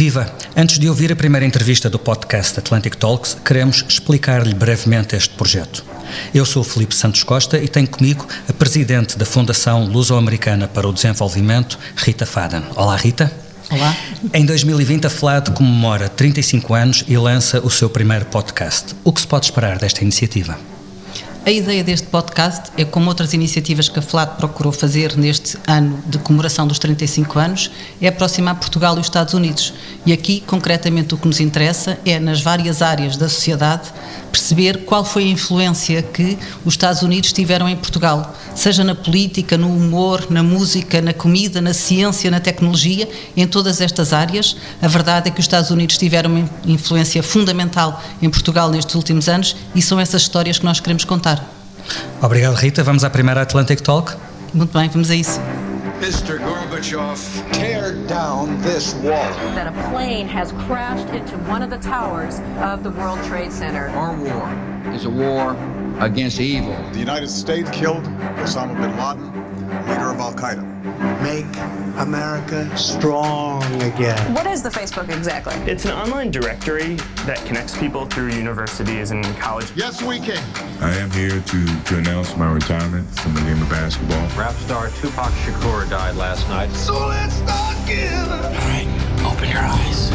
[0.00, 0.34] Viva!
[0.56, 5.84] Antes de ouvir a primeira entrevista do podcast Atlantic Talks, queremos explicar-lhe brevemente este projeto.
[6.32, 10.92] Eu sou Felipe Santos Costa e tenho comigo a presidente da Fundação Luso-Americana para o
[10.94, 12.62] Desenvolvimento, Rita Faden.
[12.76, 13.30] Olá, Rita.
[13.70, 13.94] Olá.
[14.32, 18.96] Em 2020, a FLAD comemora 35 anos e lança o seu primeiro podcast.
[19.04, 20.58] O que se pode esperar desta iniciativa?
[21.42, 25.98] A ideia deste podcast é, como outras iniciativas que a FLAT procurou fazer neste ano
[26.06, 29.72] de comemoração dos 35 anos, é aproximar Portugal e os Estados Unidos.
[30.04, 33.88] E aqui, concretamente, o que nos interessa é, nas várias áreas da sociedade,
[34.30, 39.56] perceber qual foi a influência que os Estados Unidos tiveram em Portugal, seja na política,
[39.56, 44.56] no humor, na música, na comida, na ciência, na tecnologia, em todas estas áreas.
[44.82, 49.26] A verdade é que os Estados Unidos tiveram uma influência fundamental em Portugal nestes últimos
[49.26, 51.39] anos e são essas histórias que nós queremos contar.
[52.22, 52.82] Obrigado, Rita.
[52.82, 54.14] Vamos à primeira Atlantic Talk.
[54.52, 55.40] Muito bem, vamos a isso.
[56.00, 56.38] Mr.
[56.38, 57.18] Gorbachev,
[57.52, 59.30] tear down this wall.
[59.54, 63.90] That a plane has crashed into one of the towers of the World Trade Center.
[63.90, 64.48] Our war
[64.94, 65.54] is a war
[66.00, 66.74] against evil.
[66.92, 68.04] The United States killed
[68.38, 69.49] Osama bin Laden,
[69.88, 70.64] leader of Al Qaeda.
[71.22, 71.46] Make
[71.98, 74.34] America strong again.
[74.34, 75.54] What is the Facebook exactly?
[75.70, 76.94] It's an online directory
[77.26, 79.66] that connects people through universities and college.
[79.74, 80.42] Yes, we can.
[80.80, 84.26] I am here to, to announce my retirement from the game of basketball.
[84.36, 86.70] Rap star Tupac Shakur died last night.
[86.72, 88.28] So let's start again.
[88.28, 88.88] All right,
[89.24, 90.10] open your eyes.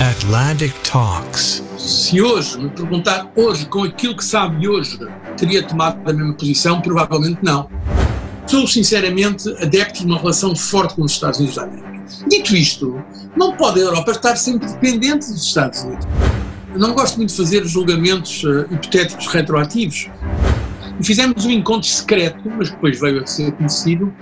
[0.00, 1.62] Atlantic Talks.
[1.78, 4.98] Se hoje me perguntar hoje, com aquilo que sabe hoje,
[5.36, 7.68] teria tomado a mesma posição, provavelmente não.
[8.46, 11.94] Sou sinceramente adepto de uma relação forte com os Estados Unidos da América.
[12.28, 13.02] Dito isto,
[13.36, 16.06] não pode a Europa estar sempre dependente dos Estados Unidos.
[16.72, 20.08] Eu não gosto muito de fazer julgamentos uh, hipotéticos retroativos.
[21.00, 24.12] E fizemos um encontro secreto, mas depois veio a ser conhecido,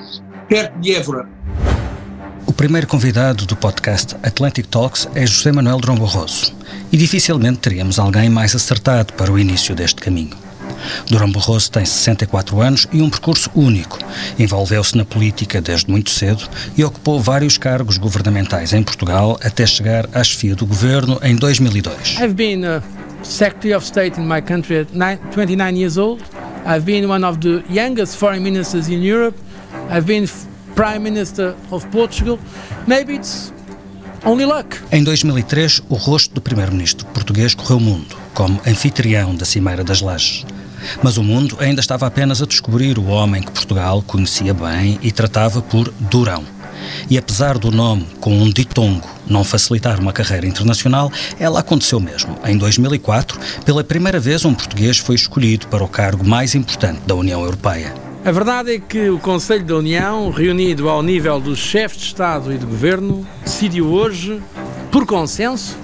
[0.48, 1.29] perto de Évora.
[2.47, 6.55] O primeiro convidado do podcast Atlantic Talks é José Manuel Drão Barroso.
[6.92, 10.36] E dificilmente teríamos alguém mais acertado para o início deste caminho.
[11.08, 13.98] Durão Barroso tem 64 anos e um percurso único.
[14.39, 20.08] Envolveu-se na política desde muito cedo e ocupou vários cargos governamentais em Portugal até chegar
[20.12, 22.18] à chefia do governo em 2002.
[22.20, 22.83] I've been uh,
[23.23, 26.23] Secretary of State in my country at nine, 29 years old.
[26.64, 29.36] I've been one of the youngest foreign ministers in Europe.
[29.90, 30.27] I've been
[30.74, 32.39] Prime Minister of Portugal.
[32.86, 33.52] Maybe it's
[34.24, 34.77] only luck.
[34.90, 40.01] Em 2003, o rosto do primeiro-ministro português correu o mundo, como anfitrião da Cimeira das
[40.01, 40.46] Lajes.
[41.03, 45.11] Mas o mundo ainda estava apenas a descobrir o homem que Portugal conhecia bem e
[45.11, 46.45] tratava por Durão.
[47.09, 52.37] E apesar do nome com um ditongo não facilitar uma carreira internacional, ela aconteceu mesmo.
[52.45, 57.14] Em 2004, pela primeira vez, um português foi escolhido para o cargo mais importante da
[57.14, 57.95] União Europeia.
[58.25, 62.53] A verdade é que o Conselho da União, reunido ao nível dos chefes de Estado
[62.53, 64.41] e de Governo, decidiu hoje,
[64.93, 65.77] por consenso,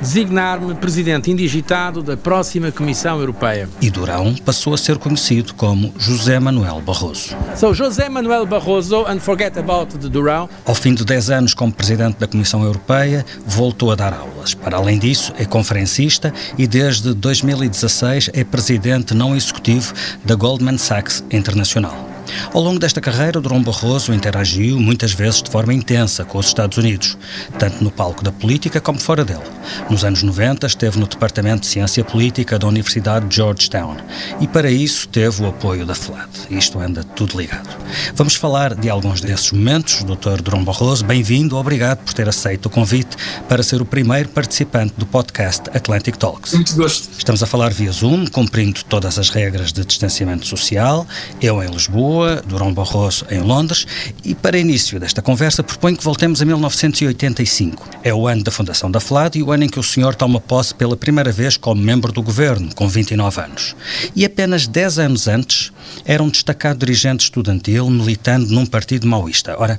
[0.00, 3.68] designar-me presidente indigitado da próxima Comissão Europeia.
[3.80, 7.36] E Durão passou a ser conhecido como José Manuel Barroso.
[7.56, 10.48] So José Manuel Barroso, and forget about the Durão.
[10.64, 14.54] Ao fim de 10 anos como presidente da Comissão Europeia, voltou a dar aulas.
[14.54, 19.92] Para além disso, é conferencista e desde 2016 é presidente não executivo
[20.24, 22.15] da Goldman Sachs Internacional.
[22.52, 26.78] Ao longo desta carreira, Durão Barroso interagiu muitas vezes de forma intensa com os Estados
[26.78, 27.16] Unidos,
[27.58, 29.44] tanto no palco da política como fora dele.
[29.90, 33.96] Nos anos 90 esteve no Departamento de Ciência Política da Universidade de Georgetown
[34.40, 36.28] e para isso teve o apoio da FLAD.
[36.50, 37.68] Isto anda tudo ligado.
[38.14, 40.02] Vamos falar de alguns desses momentos.
[40.02, 40.42] Dr.
[40.42, 43.16] Durão Barroso, bem-vindo, obrigado por ter aceito o convite
[43.48, 46.54] para ser o primeiro participante do podcast Atlantic Talks.
[46.54, 47.08] Muito gosto.
[47.16, 51.06] Estamos a falar via Zoom, cumprindo todas as regras de distanciamento social,
[51.40, 52.15] eu em Lisboa,
[52.46, 53.86] Durão Barroso em Londres,
[54.24, 57.88] e para início desta conversa proponho que voltemos a 1985.
[58.02, 60.40] É o ano da fundação da FLAD e o ano em que o senhor toma
[60.40, 63.76] posse pela primeira vez como membro do governo, com 29 anos.
[64.14, 65.72] E apenas 10 anos antes
[66.04, 69.56] era um destacado dirigente estudantil militando num partido maoísta.
[69.58, 69.78] Ora,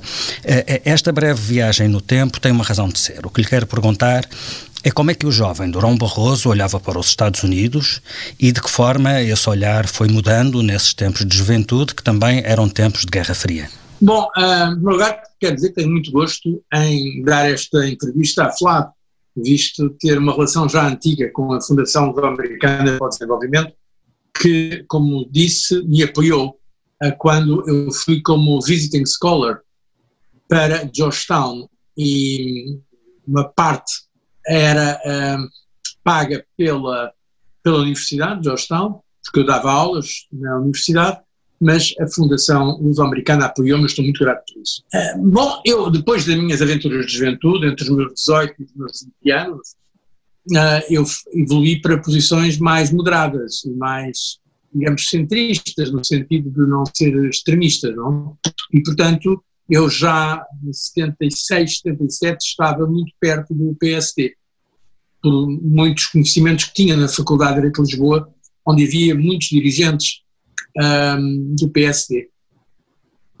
[0.84, 3.24] esta breve viagem no tempo tem uma razão de ser.
[3.24, 4.24] O que lhe quero perguntar
[4.84, 8.00] é como é que o jovem Durão Barroso olhava para os Estados Unidos
[8.38, 12.68] e de que forma esse olhar foi mudando nesses tempos de juventude, que também eram
[12.68, 13.68] tempos de Guerra Fria.
[14.00, 18.90] Bom, uh, lugar, quero dizer que tenho muito gosto em dar esta entrevista à FLAD,
[19.36, 23.72] visto ter uma relação já antiga com a Fundação Americana para o Desenvolvimento,
[24.40, 26.56] que, como disse, me apoiou
[27.02, 29.58] uh, quando eu fui como visiting scholar
[30.48, 32.78] para Georgetown e
[33.26, 34.07] uma parte
[34.48, 35.00] era
[35.38, 35.48] um,
[36.02, 37.12] paga pela,
[37.62, 41.20] pela Universidade de Georgetown, porque eu dava aulas na Universidade,
[41.60, 44.82] mas a Fundação Luso-Americana apoiou-me, estou muito grato por isso.
[44.94, 48.74] Uh, bom, eu, depois das minhas aventuras de juventude, entre os meus 18 e os
[48.74, 49.68] meus 20 anos,
[50.52, 51.04] uh, eu
[51.34, 54.38] evolui para posições mais moderadas e mais,
[54.72, 58.38] digamos, centristas, no sentido de não ser extremista, não?
[58.72, 64.34] E, portanto, eu já em 76, 77 estava muito perto do PSD,
[65.22, 68.32] por muitos conhecimentos que tinha na Faculdade de Direito de Lisboa,
[68.66, 70.22] onde havia muitos dirigentes
[70.76, 72.28] um, do PSD,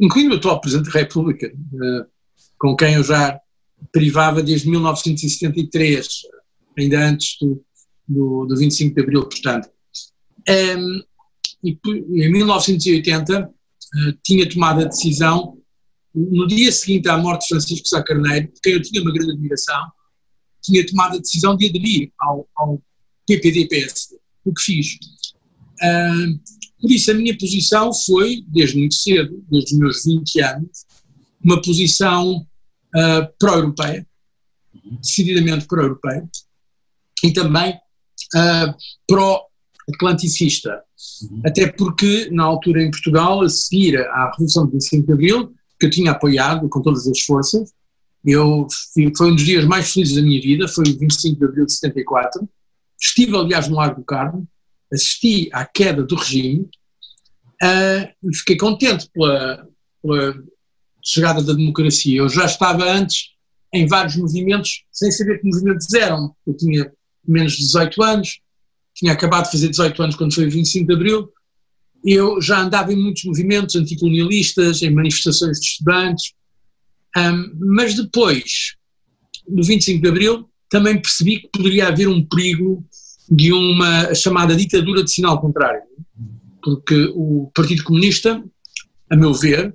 [0.00, 2.06] incluindo o atual Presidente da República, uh,
[2.58, 3.38] com quem eu já
[3.92, 6.08] privava desde 1973,
[6.76, 7.62] ainda antes do,
[8.06, 9.68] do, do 25 de Abril, portanto.
[10.48, 11.02] Um,
[11.62, 15.58] e em 1980 uh, tinha tomado a decisão,
[16.14, 19.32] no dia seguinte à morte de Francisco Sá Carneiro, de quem eu tinha uma grande
[19.32, 19.80] admiração,
[20.68, 22.82] tinha tomado a decisão de aderir ao, ao
[23.26, 24.98] PPD-PSD, o que fiz.
[25.82, 26.38] Uh,
[26.80, 30.86] por isso, a minha posição foi, desde muito cedo, desde os meus 20 anos,
[31.42, 32.46] uma posição
[32.94, 34.06] uh, pró-europeia,
[35.00, 36.28] decididamente pró-europeia,
[37.24, 38.74] e também uh,
[39.06, 40.82] pró-atlanticista.
[41.22, 41.42] Uhum.
[41.44, 45.86] Até porque, na altura em Portugal, a seguir à Revolução de 25 de Abril, que
[45.86, 47.72] eu tinha apoiado com todas as forças,
[48.24, 48.66] eu,
[49.16, 51.72] foi um dos dias mais felizes da minha vida, foi o 25 de Abril de
[51.72, 52.48] 74.
[53.00, 54.46] Estive, aliás, no Largo do Carmo,
[54.92, 56.68] assisti à queda do regime
[57.62, 59.66] uh, fiquei contente pela,
[60.02, 60.34] pela
[61.04, 62.18] chegada da democracia.
[62.18, 63.30] Eu já estava antes
[63.72, 66.34] em vários movimentos, sem saber que movimentos eram.
[66.46, 66.92] Eu tinha
[67.26, 68.40] menos de 18 anos,
[68.94, 71.32] tinha acabado de fazer 18 anos quando foi o 25 de Abril,
[72.04, 76.32] eu já andava em muitos movimentos anticolonialistas, em manifestações de estudantes,
[77.16, 78.74] um, mas depois,
[79.46, 82.84] no 25 de Abril, também percebi que poderia haver um perigo
[83.30, 85.82] de uma chamada ditadura de sinal contrário,
[86.62, 88.42] porque o Partido Comunista,
[89.10, 89.74] a meu ver,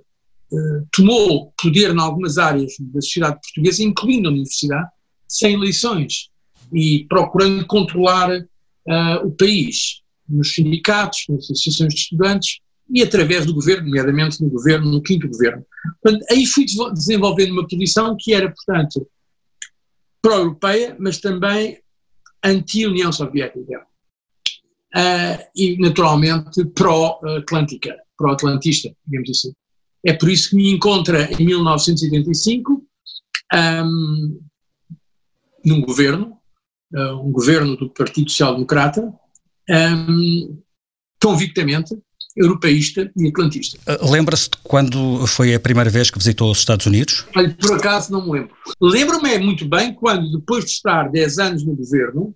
[0.53, 4.87] eh, tomou poder em algumas áreas da sociedade portuguesa, incluindo a universidade,
[5.27, 6.29] sem eleições
[6.71, 10.01] e procurando controlar uh, o país.
[10.29, 12.59] Nos sindicatos, nas associações de estudantes
[12.89, 15.65] e através do governo, nomeadamente no governo, no quinto governo.
[16.01, 19.07] Portanto, aí fui desenvolvendo uma posição que era, portanto,
[20.21, 21.79] pró-europeia, mas também
[22.43, 23.85] anti-União Soviética.
[24.95, 29.53] Uh, e, naturalmente, pró-atlântica, pró-atlantista, digamos assim.
[30.05, 32.85] É por isso que me encontra em 1985
[33.53, 34.39] um,
[35.65, 36.37] num governo,
[36.93, 39.13] uh, um governo do Partido Social Democrata,
[39.69, 40.61] um,
[41.21, 41.97] convictamente
[42.35, 43.79] europeísta e atlantista.
[43.87, 47.25] Uh, Lembra-se de quando foi a primeira vez que visitou os Estados Unidos?
[47.35, 48.55] Olha, por acaso não me lembro.
[48.81, 52.33] Lembro-me muito bem quando, depois de estar 10 anos no governo,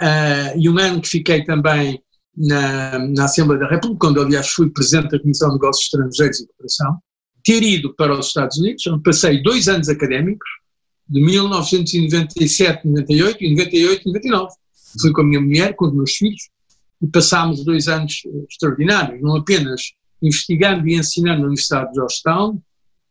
[0.00, 2.02] uh, e um ano que fiquei também
[2.36, 6.46] na, na Assembleia da República, quando aliás fui presidente da Comissão de Negócios Estrangeiros e
[6.46, 6.98] Cooperação,
[7.44, 10.48] ter ido para os Estados Unidos, onde passei dois anos académicos,
[11.08, 14.54] de 1997, 98 e 98, 99.
[15.00, 16.48] Fui com a minha mulher, com os meus filhos,
[17.02, 19.92] e passámos dois anos extraordinários, não apenas
[20.22, 22.60] investigando e ensinando na Universidade de Georgetown,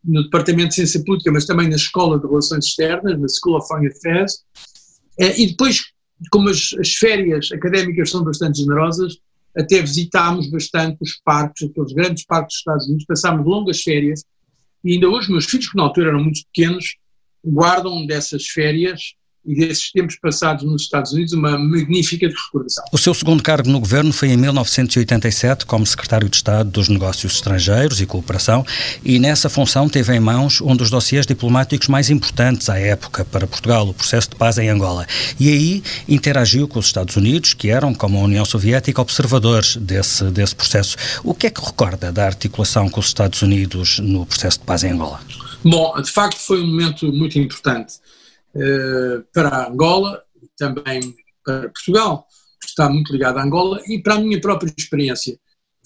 [0.04, 3.68] no Departamento de Ciência Política, mas também na Escola de Relações Externas, na School of
[3.68, 4.44] Foreign Affairs,
[5.20, 5.84] eh, e depois,
[6.32, 9.18] como as, as férias académicas são bastante generosas,
[9.58, 14.24] até visitámos bastante os parques, aqueles grandes parques dos Estados Unidos, passámos longas férias,
[14.84, 16.96] e ainda hoje meus filhos, que na altura eram muito pequenos,
[17.44, 19.16] guardam dessas férias
[19.48, 22.84] e desses tempos passados nos Estados Unidos uma magnífica recordação.
[22.92, 27.36] O seu segundo cargo no governo foi em 1987 como secretário de Estado dos Negócios
[27.36, 28.66] Estrangeiros e Cooperação
[29.04, 33.48] e nessa função teve em mãos um dos dossiês diplomáticos mais importantes à época para
[33.48, 35.08] Portugal, o processo de paz em Angola.
[35.40, 40.26] E aí interagiu com os Estados Unidos, que eram, como a União Soviética, observadores desse,
[40.26, 40.98] desse processo.
[41.24, 44.84] O que é que recorda da articulação com os Estados Unidos no processo de paz
[44.84, 45.20] em Angola?
[45.64, 47.96] Bom, de facto foi um momento muito importante
[49.34, 50.22] para Angola,
[50.58, 52.26] também para Portugal,
[52.62, 55.38] que está muito ligado a Angola, e para a minha própria experiência.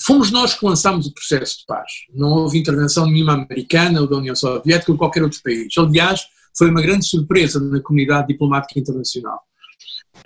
[0.03, 1.91] Fomos nós que lançámos o processo de paz.
[2.13, 5.71] Não houve intervenção nenhuma americana ou da União Soviética ou qualquer outro país.
[5.77, 6.21] Aliás,
[6.57, 9.39] foi uma grande surpresa na comunidade diplomática internacional.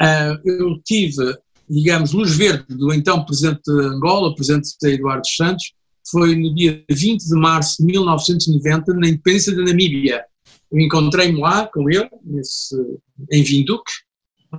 [0.02, 1.38] Uh, eu tive,
[1.70, 5.74] digamos, luz verde do então presidente de Angola, presidente Eduardo Santos,
[6.10, 10.24] foi no dia 20 de março de 1990, na independência da Namíbia.
[10.78, 12.76] Encontrei-me lá com ele, nesse,
[13.32, 13.92] em Vinduque.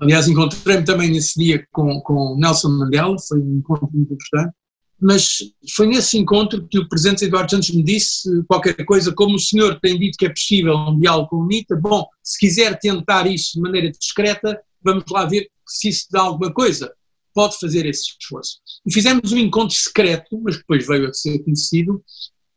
[0.01, 4.55] Aliás, encontrei-me também nesse dia com, com Nelson Mandela, foi um encontro muito importante.
[4.99, 5.39] Mas
[5.75, 9.79] foi nesse encontro que o Presidente Eduardo Santos me disse qualquer coisa, como o senhor
[9.81, 13.53] tem dito que é possível um diálogo com o UNITA, bom, se quiser tentar isso
[13.55, 16.91] de maneira discreta, vamos lá ver se isso dá alguma coisa.
[17.35, 18.61] pode fazer esse esforço.
[18.87, 22.03] E fizemos um encontro secreto, mas depois veio a ser conhecido,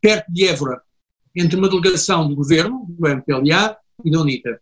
[0.00, 0.80] perto de Évora,
[1.36, 4.60] entre uma delegação do governo, do MPLA e da UNITA.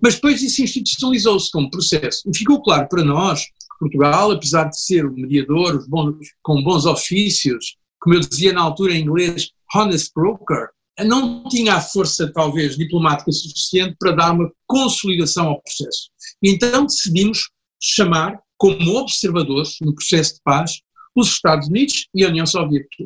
[0.00, 2.22] Mas depois isso institucionalizou-se como processo.
[2.28, 6.84] E ficou claro para nós que Portugal, apesar de ser o mediador bons, com bons
[6.84, 10.68] ofícios, como eu dizia na altura em inglês, honest broker,
[11.02, 16.10] não tinha a força, talvez, diplomática suficiente para dar uma consolidação ao processo.
[16.42, 17.50] Então decidimos
[17.82, 20.80] chamar como observadores no processo de paz
[21.14, 23.04] os Estados Unidos e a União Soviética.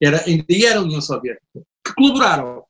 [0.00, 2.62] Era, ainda era a União Soviética, que colaboraram.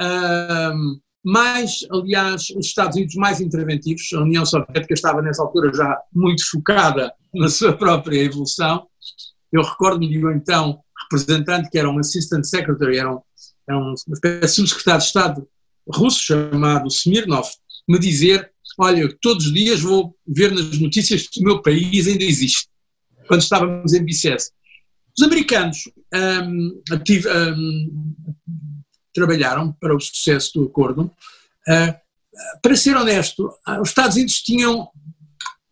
[0.00, 5.98] Um, mais, aliás, os Estados Unidos mais interventivos, a União Soviética estava nessa altura já
[6.12, 8.86] muito focada na sua própria evolução.
[9.50, 13.20] Eu recordo-me de um então representante que era um Assistant Secretary, era, um,
[13.68, 15.48] era uma espécie de secretário de Estado
[15.88, 17.48] russo chamado Smirnov,
[17.88, 22.24] me dizer, olha, todos os dias vou ver nas notícias que o meu país ainda
[22.24, 22.68] existe,
[23.28, 24.50] quando estávamos em Bicesse.
[25.16, 28.14] Os americanos um, tive, um,
[29.12, 31.10] trabalharam para o sucesso do acordo.
[31.68, 31.94] Uh,
[32.60, 33.48] para ser honesto,
[33.80, 34.88] os Estados Unidos tinham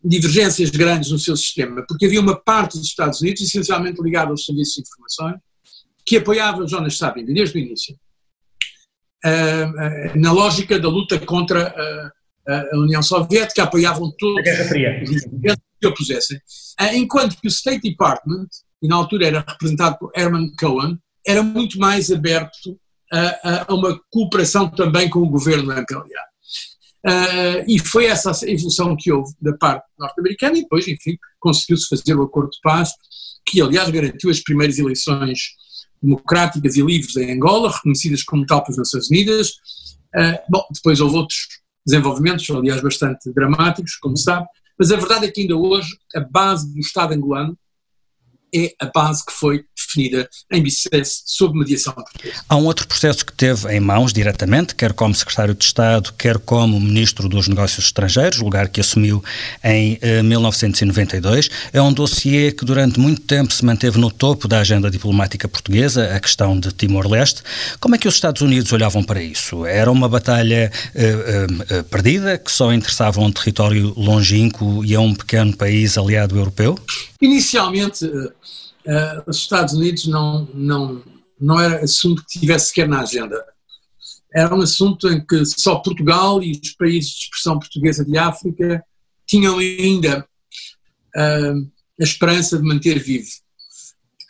[0.01, 4.45] divergências grandes no seu sistema, porque havia uma parte dos Estados Unidos, essencialmente ligada aos
[4.45, 5.35] serviços de informações,
[6.05, 7.95] que apoiava Jonas Sabin desde o início,
[9.25, 11.73] uh, uh, na lógica da luta contra
[12.45, 15.01] a União Soviética, apoiavam todos Fria.
[15.79, 16.37] que opusessem,
[16.93, 18.47] enquanto que o State Department,
[18.83, 22.77] e na altura era representado por Herman Cohen, era muito mais aberto
[23.11, 26.03] a, a uma cooperação também com o governo MPLA.
[27.05, 32.15] Uh, e foi essa evolução que houve da parte norte-americana e depois, enfim, conseguiu-se fazer
[32.15, 32.91] o acordo de paz,
[33.45, 35.39] que aliás garantiu as primeiras eleições
[36.01, 39.49] democráticas e livres em Angola, reconhecidas como tal pelas Nações Unidas.
[40.15, 41.39] Uh, bom, depois houve outros
[41.85, 44.47] desenvolvimentos, aliás bastante dramáticos, como sabe,
[44.79, 47.57] mas a verdade é que ainda hoje a base do Estado angolano
[48.53, 52.43] é a base que foi definida em Bicesse sob mediação portuguesa.
[52.47, 56.39] Há um outro processo que teve em mãos diretamente, quer como secretário de Estado, quer
[56.39, 59.23] como ministro dos Negócios Estrangeiros, lugar que assumiu
[59.63, 61.49] em eh, 1992.
[61.71, 66.15] É um dossiê que durante muito tempo se manteve no topo da agenda diplomática portuguesa,
[66.15, 67.43] a questão de Timor-Leste.
[67.79, 69.65] Como é que os Estados Unidos olhavam para isso?
[69.65, 75.13] Era uma batalha eh, eh, perdida, que só interessava um território longínquo e a um
[75.13, 76.77] pequeno país aliado europeu?
[77.21, 78.31] Inicialmente eh,
[78.87, 81.03] uh, os Estados Unidos não, não,
[81.39, 83.43] não era assunto que tivesse sequer na agenda.
[84.33, 88.83] Era um assunto em que só Portugal e os países de expressão portuguesa de África
[89.27, 90.27] tinham ainda
[91.15, 93.29] uh, a esperança de manter vivo.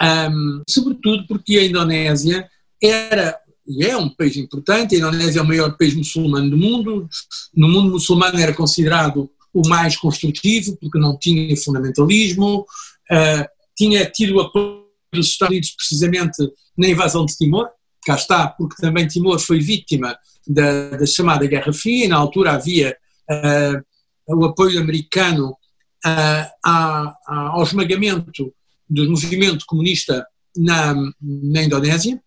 [0.01, 2.49] Um, sobretudo porque a Indonésia
[2.81, 7.07] era e é um país importante, a Indonésia é o maior país muçulmano do mundo,
[7.55, 12.65] no mundo muçulmano era considerado o mais construtivo, porque não tinha fundamentalismo,
[13.11, 16.37] uh, tinha tido apoio dos Estados Unidos precisamente
[16.77, 17.69] na invasão de Timor,
[18.05, 22.53] cá está, porque também Timor foi vítima da, da chamada Guerra Fria, e na altura
[22.53, 22.97] havia
[23.29, 28.53] uh, o apoio americano uh, a, a, ao esmagamento
[28.89, 30.25] do movimento comunista
[30.55, 32.21] na, na Indonésia,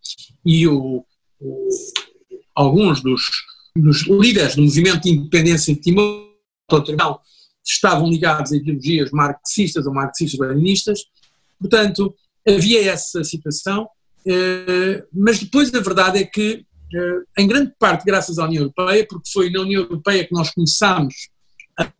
[0.44, 1.04] e o,
[1.40, 1.68] o,
[2.54, 3.22] alguns dos,
[3.76, 6.26] dos líderes do movimento de independência de Timor
[7.64, 11.00] estavam ligados a ideologias marxistas ou marxistas-leninistas,
[11.58, 12.14] Portanto,
[12.46, 13.88] havia essa situação,
[14.26, 19.06] eh, mas depois a verdade é que, eh, em grande parte graças à União Europeia,
[19.08, 21.14] porque foi na União Europeia que nós começámos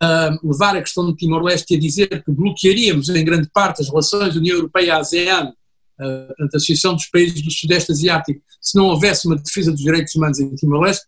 [0.01, 3.89] a levar a questão de Timor-Leste e a dizer que bloquearíamos em grande parte as
[3.89, 5.53] relações da União Europeia-ASEAN,
[6.01, 10.15] eh, a Associação dos Países do Sudeste Asiático, se não houvesse uma defesa dos direitos
[10.15, 11.05] humanos em Timor-Leste,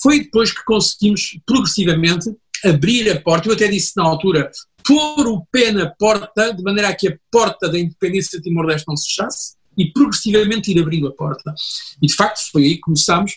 [0.00, 2.30] foi depois que conseguimos progressivamente
[2.64, 4.50] abrir a porta, eu até disse na altura,
[4.86, 8.86] pôr o pé na porta, de maneira a que a porta da independência de Timor-Leste
[8.86, 11.54] não se fechasse, e progressivamente ir abrindo a porta.
[12.00, 13.34] E de facto foi aí que começámos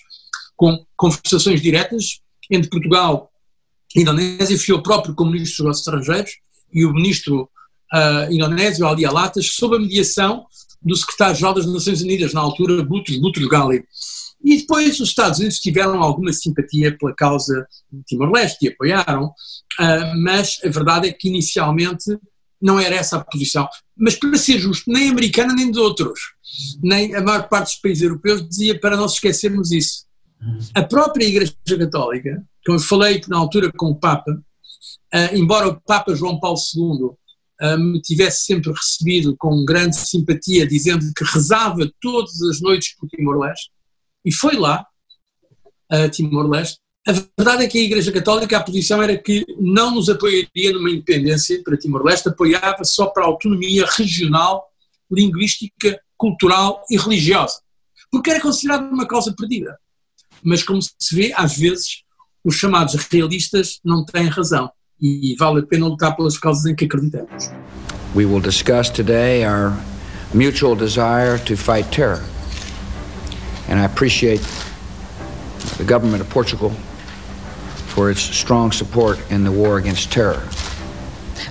[0.55, 3.31] com conversações diretas entre Portugal
[3.95, 6.31] e Indonésia, fui eu próprio como ministro dos estrangeiros
[6.73, 7.49] e o ministro
[7.93, 10.45] uh, indonésio, Ali Alatas, sob a mediação
[10.81, 13.83] do secretário-geral das Nações Unidas, na altura, Boutros Boutros Ghali.
[14.43, 20.23] E depois os Estados Unidos tiveram alguma simpatia pela causa de Timor-Leste e apoiaram, uh,
[20.23, 22.17] mas a verdade é que inicialmente
[22.61, 23.67] não era essa a posição.
[23.95, 26.19] Mas para ser justo, nem americana nem de outros,
[26.81, 30.05] nem a maior parte dos países europeus dizia para não esquecermos isso.
[30.73, 35.81] A própria Igreja Católica, como eu falei na altura com o Papa, uh, embora o
[35.81, 37.09] Papa João Paulo II
[37.61, 43.09] uh, me tivesse sempre recebido com grande simpatia, dizendo que rezava todas as noites por
[43.09, 43.71] Timor-Leste,
[44.27, 44.85] e foi lá,
[45.89, 50.09] a Timor-Leste, A verdade é que a Igreja Católica, a posição era que não nos
[50.09, 54.65] apoiaria numa independência para Timor-Leste, apoiava só para a autonomia regional,
[55.09, 57.61] linguística, cultural e religiosa,
[58.11, 59.77] porque era considerada uma causa perdida.
[60.43, 62.03] Mas, como se vê, às vezes,
[62.43, 64.69] os chamados realistas não têm razão
[65.01, 67.49] e vale a pena lutar pelas causas em que acreditamos.
[68.13, 69.71] We will discuss today our
[70.33, 72.36] mutual desire to fight terror.
[73.69, 74.41] And I appreciate
[75.77, 76.71] the government of Portugal
[77.87, 80.41] for its strong support in the war against terror.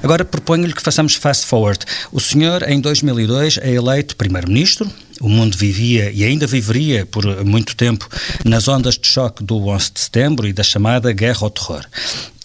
[0.02, 1.85] Agora proponho-lhe que façamos fast forward.
[2.12, 4.90] O senhor, em 2002, é eleito primeiro-ministro.
[5.20, 8.08] O mundo vivia e ainda viveria por muito tempo
[8.44, 11.85] nas ondas de choque do 11 de setembro e da chamada Guerra ao Terror.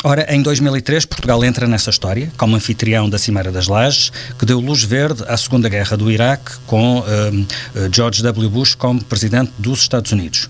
[0.04, 4.60] Ora, em 2003, Portugal entra nessa história como anfitrião da Cimeira das Lajes, que deu
[4.60, 7.46] luz verde à Segunda Guerra do Iraque, com um,
[7.94, 8.50] George W.
[8.50, 10.50] Bush como presidente dos Estados Unidos.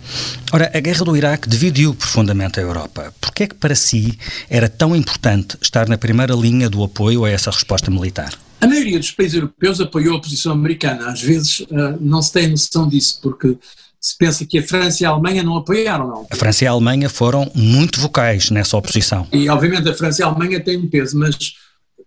[0.53, 3.13] Ora, a Guerra do Iraque dividiu profundamente a Europa.
[3.19, 4.17] Por que é que, para si,
[4.49, 8.33] era tão importante estar na primeira linha do apoio a essa resposta militar?
[8.61, 11.09] A maioria dos países europeus apoiou a posição americana.
[11.09, 13.57] Às vezes uh, não se tem noção disso, porque
[14.01, 16.27] se pensa que a França e a Alemanha não apoiaram, não.
[16.29, 19.27] A França e a Alemanha foram muito vocais nessa oposição.
[19.31, 21.37] E, obviamente, a França e a Alemanha têm um peso, mas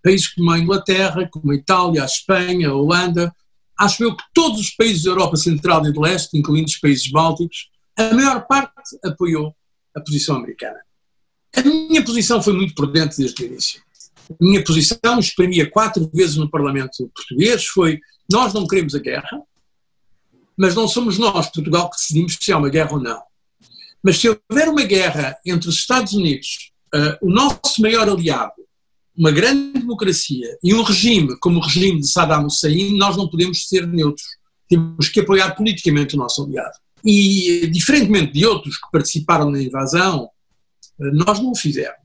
[0.03, 3.35] países como a Inglaterra, como a Itália, a Espanha, a Holanda,
[3.79, 7.11] acho eu que todos os países da Europa Central e do Leste, incluindo os países
[7.11, 9.55] bálticos, a maior parte apoiou
[9.97, 10.79] a posição americana.
[11.57, 13.81] A minha posição foi muito prudente desde o início.
[14.31, 19.41] A minha posição, exprimia quatro vezes no Parlamento português, foi nós não queremos a guerra,
[20.57, 23.23] mas não somos nós, Portugal, que decidimos se há uma guerra ou não.
[24.03, 28.53] Mas se houver uma guerra entre os Estados Unidos, uh, o nosso maior aliado,
[29.17, 33.67] uma grande democracia e um regime como o regime de Saddam Hussein, nós não podemos
[33.69, 34.27] ser neutros.
[34.69, 36.77] Temos que apoiar politicamente o nosso aliado.
[37.05, 42.04] E, diferentemente de outros que participaram na invasão, uh, nós não o fizemos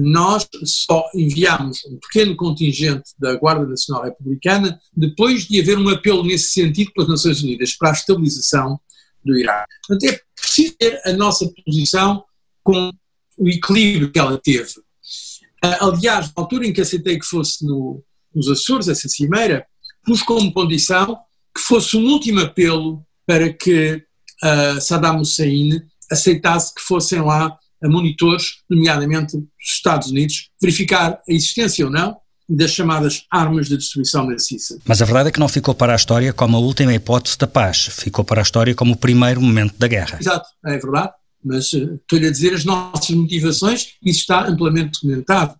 [0.00, 6.24] nós só enviámos um pequeno contingente da Guarda Nacional Republicana depois de haver um apelo
[6.24, 8.80] nesse sentido pelas Nações Unidas para a estabilização
[9.24, 9.72] do Iraque.
[9.86, 12.24] Portanto, é preciso ter a nossa posição
[12.62, 12.90] com
[13.36, 14.74] o equilíbrio que ela teve.
[15.62, 18.02] Ah, aliás, na altura em que aceitei que fosse no,
[18.34, 19.66] nos Açores, essa cimeira,
[20.04, 21.18] pus como condição
[21.54, 24.02] que fosse um último apelo para que
[24.42, 31.32] uh, Saddam Hussein aceitasse que fossem lá a monitores, nomeadamente dos Estados Unidos, verificar a
[31.32, 32.16] existência ou não
[32.48, 34.78] das chamadas armas de destruição maciça.
[34.86, 37.46] Mas a verdade é que não ficou para a história como a última hipótese da
[37.46, 40.18] paz, ficou para a história como o primeiro momento da guerra.
[40.18, 41.12] Exato, é verdade,
[41.44, 45.54] mas uh, estou-lhe a dizer as nossas motivações, isso está amplamente documentado.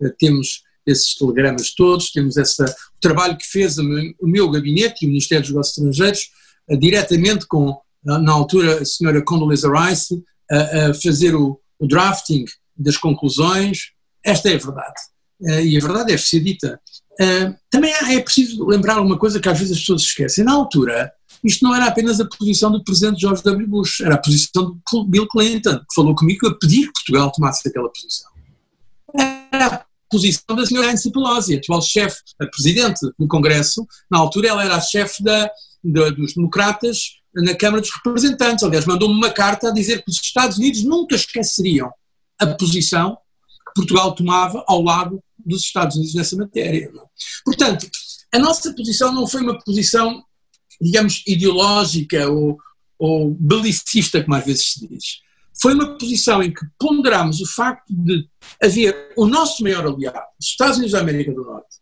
[0.00, 3.84] Uh, temos esses telegramas todos, temos essa, o trabalho que fez o
[4.22, 6.28] meu, gabinete e o Ministério dos Negócios Estrangeiros,
[6.68, 12.44] uh, diretamente com, na altura, a senhora Condoleezza Rice, a fazer o, o drafting
[12.76, 13.92] das conclusões.
[14.24, 15.00] Esta é a verdade.
[15.40, 16.80] Uh, e a verdade deve ser dita.
[17.20, 20.44] Uh, também é preciso lembrar uma coisa que às vezes as pessoas esquecem.
[20.44, 21.12] Na altura,
[21.44, 23.68] isto não era apenas a posição do presidente George W.
[23.68, 27.68] Bush, era a posição do Bill Clinton, que falou comigo a pedir que Portugal tomasse
[27.68, 28.30] aquela posição.
[29.52, 33.86] Era a posição da senhora Nancy Pelosi, atual chefe, a presidente do Congresso.
[34.10, 35.50] Na altura, ela era a chefe da,
[35.82, 38.64] da, dos democratas na Câmara dos Representantes.
[38.64, 41.92] Aliás, mandou-me uma carta a dizer que os Estados Unidos nunca esqueceriam
[42.38, 46.90] a posição que Portugal tomava ao lado dos Estados Unidos nessa matéria.
[46.92, 47.06] Não?
[47.44, 47.88] Portanto,
[48.32, 50.22] a nossa posição não foi uma posição,
[50.80, 52.58] digamos, ideológica ou,
[52.98, 55.20] ou belicista, como às vezes se diz.
[55.60, 58.28] Foi uma posição em que ponderámos o facto de
[58.60, 61.76] haver o nosso maior aliado, os Estados Unidos da América do Norte,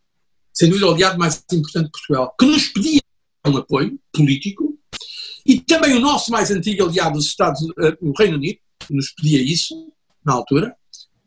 [0.61, 3.01] dúvida o aliado mais importante de Portugal, que nos pedia
[3.45, 4.72] um apoio político,
[5.45, 9.41] e também o nosso mais antigo aliado dos Estados, uh, o Reino Unido, nos pedia
[9.41, 9.91] isso,
[10.25, 10.75] na altura,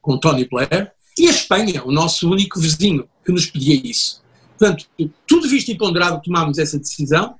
[0.01, 4.23] com Tony Blair, e a Espanha, o nosso único vizinho, que nos pedia isso.
[4.59, 4.87] Portanto,
[5.27, 7.37] tudo visto e ponderado, tomámos essa decisão,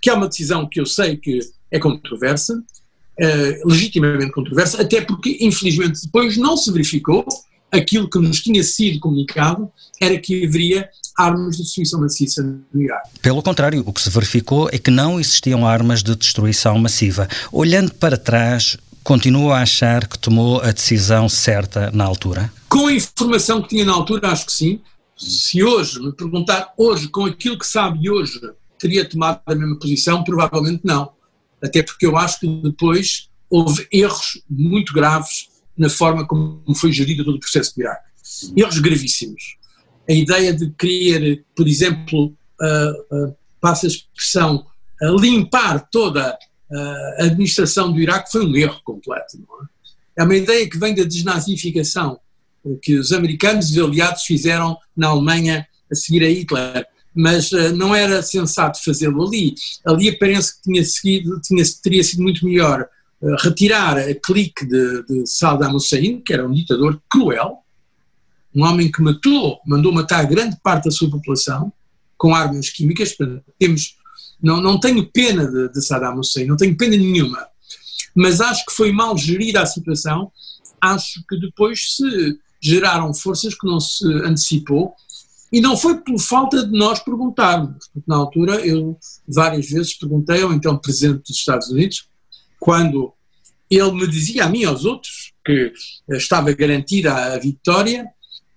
[0.00, 1.40] que é uma decisão que eu sei que
[1.70, 7.24] é controversa, uh, legitimamente controversa, até porque, infelizmente, depois não se verificou
[7.70, 13.18] aquilo que nos tinha sido comunicado, era que haveria armas de destruição maciça no Iraque.
[13.20, 17.28] Pelo contrário, o que se verificou é que não existiam armas de destruição massiva.
[17.50, 22.52] Olhando para trás, continua a achar que tomou a decisão certa na altura?
[22.68, 24.80] Com a informação que tinha na altura, acho que sim.
[25.16, 28.38] Se hoje me perguntar, hoje, com aquilo que sabe hoje,
[28.78, 30.22] teria tomado a mesma posição?
[30.22, 31.10] Provavelmente não.
[31.62, 37.24] Até porque eu acho que depois houve erros muito graves na forma como foi gerido
[37.24, 38.04] todo o processo do Iraque.
[38.56, 39.56] Erros gravíssimos
[40.08, 44.64] a ideia de querer, por exemplo, uh, uh, passa a expressão,
[45.02, 46.36] uh, limpar toda
[47.18, 49.38] a administração do Iraque foi um erro completo.
[50.16, 52.18] é uma ideia que vem da desnazificação
[52.82, 56.84] que os americanos e os aliados fizeram na Alemanha a seguir a Hitler.
[57.14, 59.54] Mas não era sensato fazê-lo ali.
[59.86, 62.88] Ali parece que tinha seguido, tinha, teria sido muito melhor
[63.42, 67.58] retirar a clique de, de Saddam Hussein, que era um ditador cruel,
[68.54, 71.72] um homem que matou, mandou matar grande parte da sua população
[72.16, 73.14] com armas químicas.
[73.58, 73.96] Temos,
[74.42, 77.46] não, não tenho pena de, de Saddam Hussein, não tenho pena nenhuma,
[78.14, 80.30] mas acho que foi mal gerida a situação.
[80.80, 84.94] Acho que depois se geraram forças que não se antecipou
[85.52, 90.42] e não foi por falta de nós perguntarmos, porque na altura eu várias vezes perguntei
[90.42, 92.08] ao então Presidente dos Estados Unidos,
[92.58, 93.12] quando
[93.70, 95.72] ele me dizia a mim e aos outros que
[96.10, 98.06] estava garantida a vitória,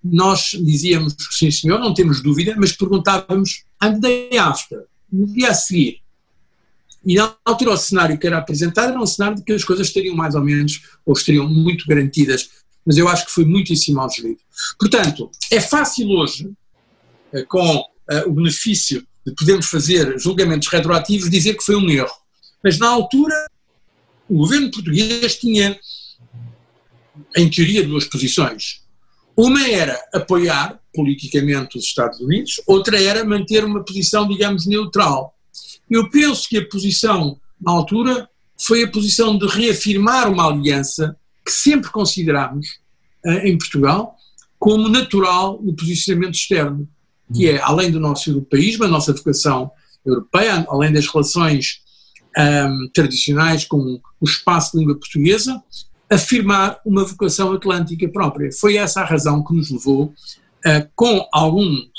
[0.02, 5.54] nós dizíamos sim senhor, não temos dúvida, mas perguntávamos and day after, no dia a
[5.54, 6.00] seguir.
[7.04, 9.86] E na altura o cenário que era apresentado era um cenário de que as coisas
[9.86, 12.50] estariam mais ou menos, ou estariam muito garantidas
[12.84, 14.40] mas eu acho que foi muitíssimo mal gerido.
[14.78, 16.50] Portanto, é fácil hoje,
[17.32, 22.10] eh, com eh, o benefício de podermos fazer julgamentos retroativos, dizer que foi um erro.
[22.64, 23.46] Mas na altura,
[24.30, 25.78] o governo português tinha,
[27.36, 28.80] em teoria, duas posições.
[29.36, 35.34] Uma era apoiar politicamente os Estados Unidos, outra era manter uma posição, digamos, neutral.
[35.90, 41.50] Eu penso que a posição, na altura, foi a posição de reafirmar uma aliança que
[41.50, 42.66] sempre consideramos
[43.24, 44.14] uh, em Portugal
[44.58, 46.88] como natural no posicionamento externo,
[47.34, 49.70] que é, além do nosso europeísmo, a nossa vocação
[50.04, 51.80] europeia, além das relações
[52.36, 55.62] um, tradicionais com o espaço de língua portuguesa,
[56.10, 58.50] afirmar uma vocação atlântica própria.
[58.52, 61.90] Foi essa a razão que nos levou, uh, com alguns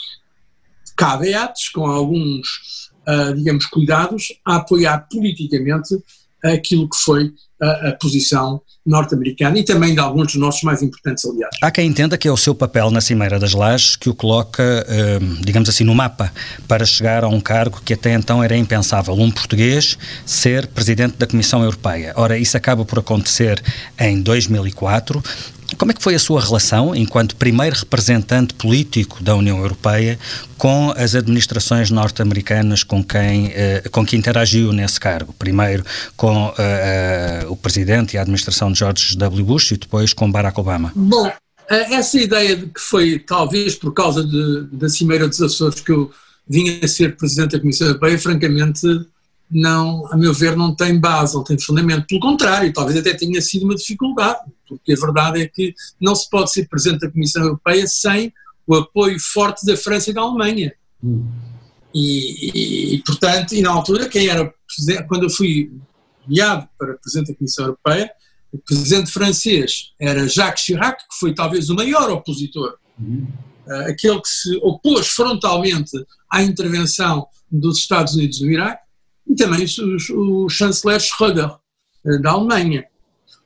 [0.96, 5.96] caveats, com alguns, uh, digamos, cuidados, a apoiar politicamente
[6.44, 11.24] aquilo que foi a, a posição norte-americana e também de alguns dos nossos mais importantes
[11.24, 11.58] aliados.
[11.62, 14.86] Há quem entenda que é o seu papel na Cimeira das Lajes que o coloca,
[15.22, 16.32] hum, digamos assim, no mapa
[16.68, 21.28] para chegar a um cargo que até então era impensável, um português ser presidente da
[21.28, 22.14] Comissão Europeia.
[22.16, 23.62] Ora, isso acaba por acontecer
[24.00, 25.22] em 2004
[25.78, 30.20] como é que foi a sua relação, enquanto primeiro representante político da União Europeia,
[30.58, 35.34] com as administrações norte-americanas com quem, eh, com que interagiu nesse cargo?
[35.34, 35.84] Primeiro
[36.16, 39.46] com eh, eh, o presidente e a administração de George W.
[39.46, 40.92] Bush e depois com Barack Obama.
[40.96, 41.32] Bom,
[41.68, 46.12] essa ideia de que foi talvez por causa de, da Cimeira dos Açores que eu
[46.48, 48.88] vinha a ser presidente da Comissão Europeia, francamente
[49.50, 52.08] não, a meu ver, não tem base, não tem fundamento.
[52.08, 56.30] Pelo contrário, talvez até tenha sido uma dificuldade, porque a verdade é que não se
[56.30, 58.34] pode ser presidente da Comissão Europeia sem
[58.66, 60.74] o apoio forte da França e da Alemanha.
[61.04, 61.28] Hum.
[61.94, 64.54] E, e, portanto, e na altura, quem era
[65.10, 65.70] quando eu fui
[66.28, 68.12] enviado para presidente da Comissão Europeia,
[68.52, 73.28] o presidente francês era Jacques Chirac, que foi talvez o maior opositor, uhum.
[73.88, 75.92] aquele que se opôs frontalmente
[76.30, 78.84] à intervenção dos Estados Unidos no Iraque,
[79.28, 79.66] e também
[80.12, 81.56] o, o chanceler Schröder,
[82.06, 82.86] eh, da Alemanha.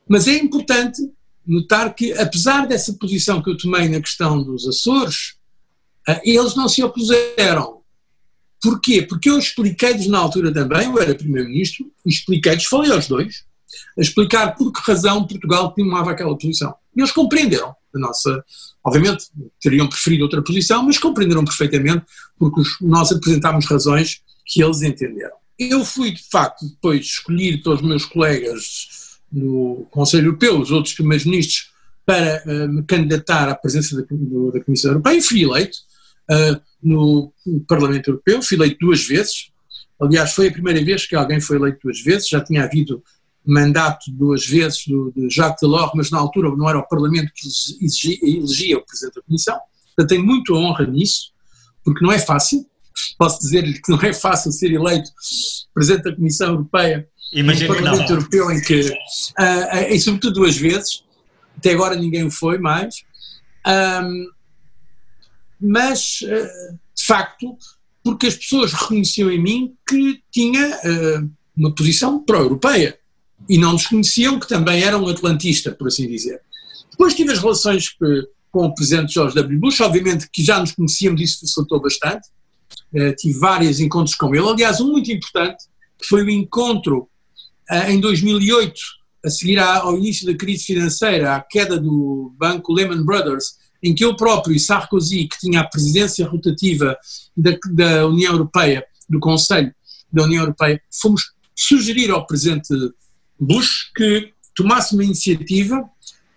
[0.08, 1.02] Mas é importante
[1.46, 5.36] notar que, apesar dessa posição que eu tomei na questão dos Açores,
[6.08, 7.82] eh, eles não se opuseram.
[8.66, 9.04] Porquê?
[9.04, 13.44] Porque eu expliquei-lhes na altura também, eu era Primeiro-Ministro, expliquei-lhes, falei aos dois,
[13.96, 16.74] a explicar por que razão Portugal tomava aquela posição.
[16.96, 18.44] E eles compreenderam a nossa.
[18.84, 19.26] Obviamente,
[19.62, 22.06] teriam preferido outra posição, mas compreenderam perfeitamente,
[22.40, 25.36] porque nós apresentámos razões que eles entenderam.
[25.60, 31.24] Eu fui, de facto, depois escolhido pelos meus colegas no Conselho Europeu, os outros primeiros
[31.24, 31.70] ministros,
[32.04, 35.78] para uh, me candidatar à presença da, da, Comissão Europeia e fui eleito
[36.32, 37.34] uh, no,
[37.68, 39.52] Parlamento Europeu, fui eleito duas vezes.
[40.02, 43.04] Aliás, foi a primeira vez que alguém foi eleito duas vezes, já tinha havido
[43.46, 47.48] mandato duas vezes do, de Jacques Delors, mas na altura não era o Parlamento que
[47.48, 49.60] exigia, elegia o Presidente da Comissão.
[49.96, 51.32] Portanto, tenho muita honra nisso,
[51.84, 52.66] porque não é fácil.
[53.18, 55.12] Posso dizer-lhe que não é fácil ser eleito
[55.74, 61.04] Presidente da Comissão Europeia Imagino no Parlamento Europeu em que, uh, e sobretudo duas vezes,
[61.58, 62.96] até agora ninguém o foi mais,
[63.68, 64.28] um,
[65.66, 67.58] mas uh, de facto
[68.04, 72.98] porque as pessoas reconheciam em mim que tinha uh, uma posição pró-europeia
[73.50, 76.40] e não desconheciam que também era um atlantista, por assim dizer.
[76.92, 77.90] Depois tive as relações
[78.52, 79.60] com o Presidente George W.
[79.60, 82.30] Bush, obviamente que já nos conhecíamos, isso facilitou bastante,
[82.94, 84.48] eh, tive vários encontros com ele.
[84.48, 85.66] Aliás, um muito importante,
[86.08, 87.10] foi o encontro
[87.88, 88.80] em 2008,
[89.26, 94.04] a seguir ao início da crise financeira, à queda do banco Lehman Brothers, em que
[94.04, 96.98] eu próprio e Sarkozy, que tinha a presidência rotativa
[97.36, 99.74] da, da União Europeia, do Conselho
[100.12, 102.74] da União Europeia, fomos sugerir ao presidente
[103.40, 105.84] Bush que tomasse uma iniciativa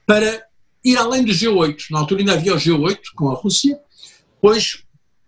[0.06, 0.42] para
[0.84, 1.86] ir além do G8.
[1.90, 3.78] Na altura ainda havia o G8 com a Rússia,
[4.40, 4.82] pois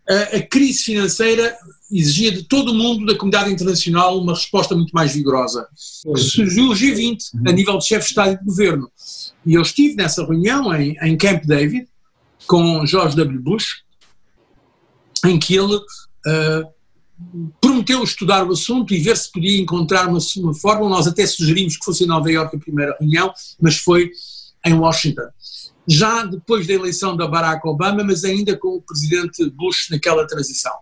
[0.08, 1.56] a, a crise financeira
[1.90, 5.66] exigia de todo o mundo, da comunidade internacional, uma resposta muito mais vigorosa.
[5.74, 8.90] Surgiu o G20, a nível de chefe de Estado e de Governo.
[9.44, 11.88] E eu estive nessa reunião em, em Camp David,
[12.46, 13.40] com George W.
[13.40, 13.83] Bush,
[15.24, 20.55] em que ele uh, prometeu estudar o assunto e ver se podia encontrar uma, uma
[20.55, 20.90] fórmula.
[20.90, 24.11] Nós até sugerimos que fosse em Nova Iorque a primeira reunião, mas foi
[24.64, 25.29] em Washington
[25.90, 30.72] já depois da eleição da Barack Obama, mas ainda com o presidente Bush naquela transição.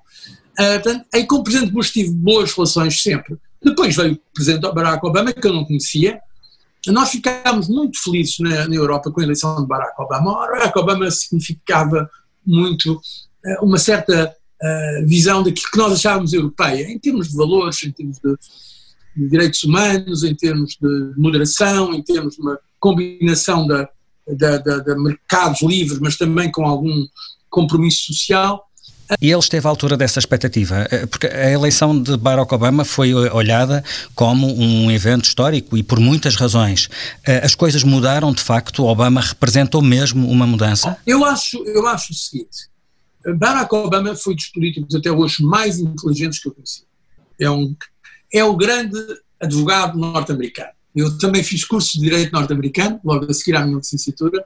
[0.58, 3.38] Uh, portanto, aí com o presidente Bush tive boas relações sempre.
[3.62, 6.20] Depois veio o presidente Barack Obama, que eu não conhecia.
[6.92, 10.34] Nós ficámos muito felizes na, na Europa com a eleição de Barack Obama.
[10.34, 12.08] Barack Obama significava
[12.44, 17.82] muito uh, uma certa uh, visão daquilo que nós achávamos europeia, em termos de valores,
[17.84, 18.36] em termos de,
[19.16, 23.88] de direitos humanos, em termos de moderação, em termos de uma combinação de,
[24.28, 27.06] de, de mercados livres, mas também com algum
[27.50, 28.67] compromisso social.
[29.20, 33.14] E ele esteve à altura dessa expectativa, eh, porque a eleição de Barack Obama foi
[33.14, 33.82] olhada
[34.14, 36.88] como um evento histórico e por muitas razões.
[37.24, 38.84] Eh, as coisas mudaram de facto?
[38.84, 40.96] Obama representou mesmo uma mudança?
[41.06, 42.68] Eu acho, eu acho o seguinte:
[43.36, 46.82] Barack Obama foi dos políticos até hoje mais inteligentes que eu conheci.
[47.40, 47.74] É, um,
[48.32, 48.98] é o grande
[49.40, 50.70] advogado norte-americano.
[50.94, 54.44] Eu também fiz curso de Direito norte-americano, logo a seguir à minha licenciatura,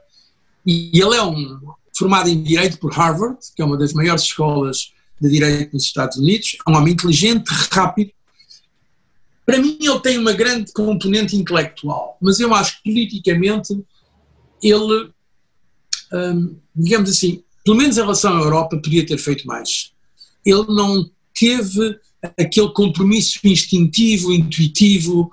[0.65, 1.59] e ele é um
[1.95, 6.17] formado em Direito por Harvard, que é uma das maiores escolas de Direito nos Estados
[6.17, 8.11] Unidos, é um homem inteligente, rápido.
[9.45, 13.77] Para mim ele tem uma grande componente intelectual, mas eu acho que politicamente
[14.61, 15.11] ele,
[16.13, 19.91] hum, digamos assim, pelo menos em relação à Europa, podia ter feito mais.
[20.45, 21.97] Ele não teve
[22.37, 25.29] aquele compromisso instintivo, intuitivo,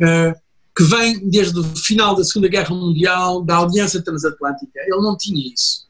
[0.00, 0.40] uh,
[0.76, 4.78] que vem desde o final da Segunda Guerra Mundial, da Aliança Transatlântica.
[4.80, 5.85] Ele não tinha isso.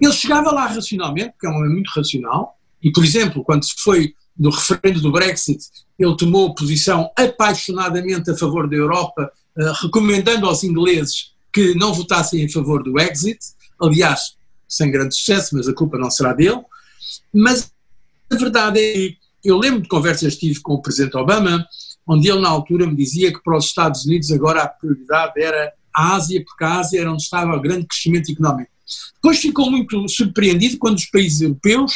[0.00, 3.74] Ele chegava lá racionalmente, porque é um homem muito racional, e, por exemplo, quando se
[3.78, 5.62] foi do referendo do Brexit,
[5.98, 12.42] ele tomou posição apaixonadamente a favor da Europa, uh, recomendando aos ingleses que não votassem
[12.42, 13.38] em favor do Exit,
[13.78, 14.36] aliás,
[14.66, 16.62] sem grande sucesso, mas a culpa não será dele.
[17.34, 17.70] Mas
[18.30, 21.66] a verdade é que eu lembro de conversas que tive com o Presidente Obama,
[22.06, 25.72] onde ele na altura me dizia que para os Estados Unidos agora a prioridade era
[25.94, 28.70] a Ásia, porque a Ásia era onde estava o grande crescimento económico.
[29.14, 31.92] Depois ficou muito surpreendido quando os países europeus,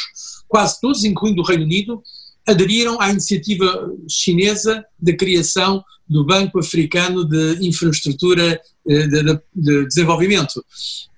[0.47, 2.01] quase todos, incluindo o Reino Unido,
[2.47, 9.87] aderiram à iniciativa chinesa de criação do Banco Africano de Infraestrutura eh, de, de, de
[9.87, 10.63] Desenvolvimento.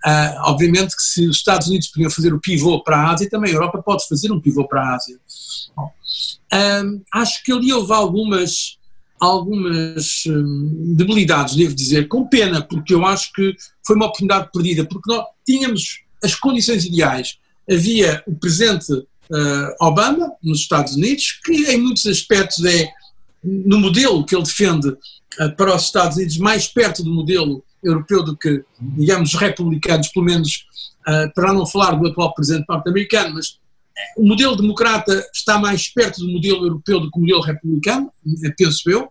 [0.05, 3.51] Uh, obviamente que se os Estados Unidos podiam fazer o pivô para a Ásia, também
[3.51, 5.19] a Europa pode fazer um pivô para a Ásia.
[5.75, 5.91] Bom,
[7.13, 8.77] acho que ali houve algumas
[9.19, 13.55] algumas hum, debilidades, devo dizer, com pena, porque eu acho que
[13.87, 17.37] foi uma oportunidade perdida, porque nós tínhamos as condições ideais.
[17.69, 19.05] Havia o presidente uh,
[19.79, 22.89] Obama, nos Estados Unidos, que em muitos aspectos é,
[23.43, 28.23] no modelo que ele defende uh, para os Estados Unidos, mais perto do modelo europeu
[28.23, 30.65] do que, digamos, os republicanos, pelo menos,
[31.07, 33.57] uh, para não falar do atual presidente norte-americano, mas
[34.17, 38.11] o modelo democrata está mais perto do modelo europeu do que o modelo republicano,
[38.55, 39.09] penso eu,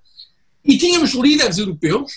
[0.64, 2.12] e tínhamos líderes europeus,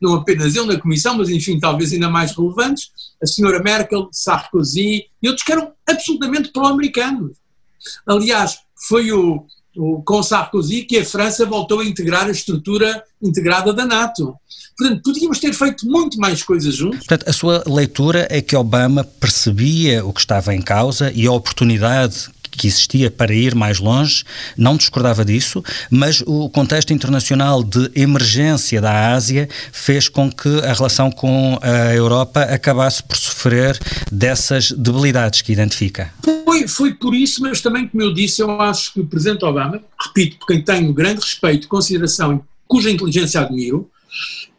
[0.00, 2.90] não apenas eu na Comissão, mas enfim, talvez ainda mais relevantes,
[3.22, 7.36] a senhora Merkel, Sarkozy e outros que eram absolutamente pró-americanos.
[8.06, 9.44] Aliás, foi o,
[9.76, 14.34] o, com Sarkozy que a França voltou a integrar a estrutura integrada da NATO.
[14.76, 16.98] Portanto, podíamos ter feito muito mais coisas juntos.
[16.98, 21.32] Portanto, a sua leitura é que Obama percebia o que estava em causa e a
[21.32, 24.24] oportunidade que existia para ir mais longe,
[24.56, 30.72] não discordava disso, mas o contexto internacional de emergência da Ásia fez com que a
[30.72, 33.78] relação com a Europa acabasse por sofrer
[34.10, 36.12] dessas debilidades que identifica.
[36.44, 39.80] Foi, foi por isso, mas também, como eu disse, eu acho que o Presidente Obama,
[40.00, 43.90] repito, por quem tenho grande respeito, consideração, cuja inteligência admiro,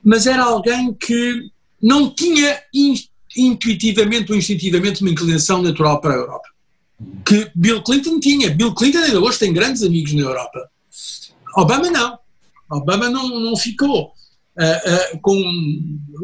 [0.03, 1.49] mas era alguém que
[1.81, 2.59] não tinha
[3.35, 6.49] intuitivamente ou instintivamente uma inclinação natural para a Europa.
[7.25, 8.49] Que Bill Clinton tinha.
[8.49, 10.69] Bill Clinton ainda hoje tem grandes amigos na Europa.
[11.55, 12.19] Obama não.
[12.69, 15.41] Obama não, não ficou uh, uh, com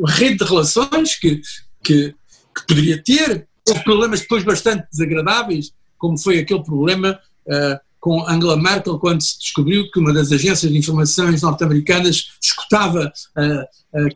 [0.08, 1.42] rede de relações que,
[1.84, 2.16] que,
[2.56, 3.48] que poderia ter.
[3.68, 9.40] Houve problemas depois bastante desagradáveis, como foi aquele problema uh, com Angela Merkel, quando se
[9.40, 13.10] descobriu que uma das agências de informações norte-americanas escutava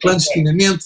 [0.01, 0.83] clandestinamente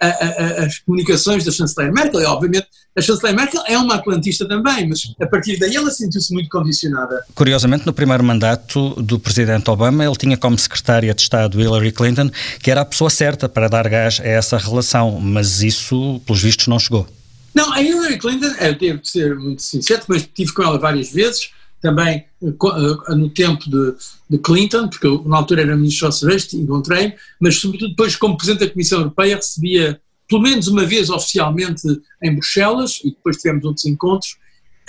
[0.00, 2.20] a, a, as comunicações da chanceler Merkel.
[2.20, 6.32] E, obviamente, a chanceler Merkel é uma atlantista também, mas a partir daí ela sentiu-se
[6.32, 7.24] muito condicionada.
[7.34, 12.30] Curiosamente, no primeiro mandato do presidente Obama, ele tinha como secretária de Estado Hillary Clinton,
[12.60, 16.66] que era a pessoa certa para dar gás a essa relação, mas isso, pelos vistos,
[16.66, 17.06] não chegou.
[17.54, 21.50] Não, a Hillary Clinton, eu devo ser muito sincero, mas estive com ela várias vezes,
[21.86, 23.94] também eh, eh, no tempo de,
[24.28, 28.66] de Clinton, porque eu, na altura era ministro socialista, encontrei mas sobretudo depois como Presidente
[28.66, 31.82] da Comissão Europeia recebia pelo menos uma vez oficialmente
[32.20, 34.32] em Bruxelas, e depois tivemos outros encontros,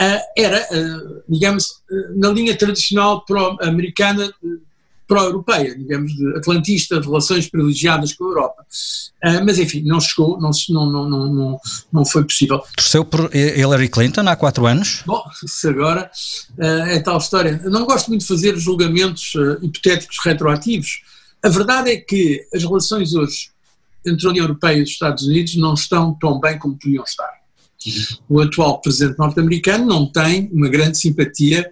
[0.01, 0.67] uh, era,
[1.29, 1.83] digamos,
[2.15, 4.33] na linha tradicional pró-americana
[5.07, 8.65] pró-europeia, digamos, de atlantista, de relações privilegiadas com a Europa.
[9.23, 11.59] Uh, mas enfim, não chegou, não, não, não, não,
[11.91, 12.61] não foi possível.
[12.75, 15.03] Torceu por Hillary Clinton há quatro anos?
[15.05, 16.11] Bom, se agora
[16.57, 17.61] uh, é tal história.
[17.63, 21.01] Eu não gosto muito de fazer julgamentos uh, hipotéticos retroativos.
[21.41, 23.49] A verdade é que as relações hoje
[24.05, 27.29] entre a União Europeia e os Estados Unidos não estão tão bem como podiam estar.
[28.27, 31.71] O atual presidente norte-americano não tem uma grande simpatia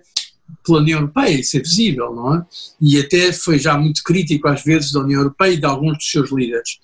[0.63, 2.45] pela União Europeia, isso é visível, não é?
[2.81, 6.09] E até foi já muito crítico às vezes da União Europeia e de alguns dos
[6.09, 6.79] seus líderes.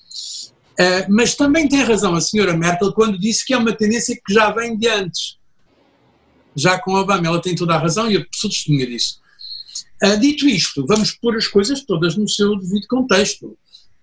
[0.80, 4.34] Uh, mas também tem razão a senhora Merkel quando disse que é uma tendência que
[4.34, 5.38] já vem de antes.
[6.56, 9.20] Já com Obama, ela tem toda a razão e eu sou testemunha disso.
[10.04, 13.58] Uh, dito isto, vamos pôr as coisas todas no seu devido contexto.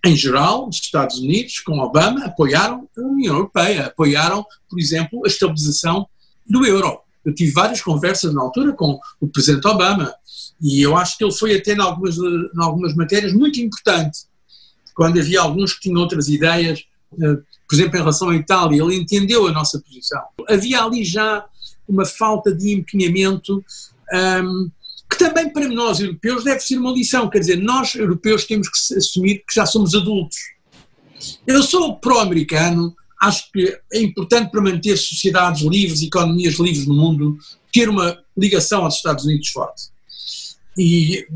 [0.04, 5.28] Em geral, os Estados Unidos, com Obama, apoiaram a União Europeia, apoiaram, por exemplo, a
[5.28, 6.06] estabilização
[6.46, 7.00] do euro.
[7.24, 10.14] Eu tive várias conversas na altura com o Presidente Obama
[10.60, 14.20] e eu acho que ele foi até em algumas, em algumas matérias muito importante.
[14.94, 17.36] Quando havia alguns que tinham outras ideias, eh,
[17.68, 20.22] por exemplo, em relação à Itália, ele entendeu a nossa posição.
[20.48, 21.44] Havia ali já
[21.86, 23.64] uma falta de empenhamento
[24.12, 24.70] um, ehm,
[25.08, 27.30] que também para nós europeus deve ser uma lição.
[27.30, 30.38] Quer dizer, nós europeus temos que assumir que já somos adultos.
[31.46, 37.38] Eu sou pró-americano, acho que é importante para manter sociedades livres, economias livres no mundo,
[37.72, 39.88] ter uma ligação aos Estados Unidos forte.
[40.76, 41.26] E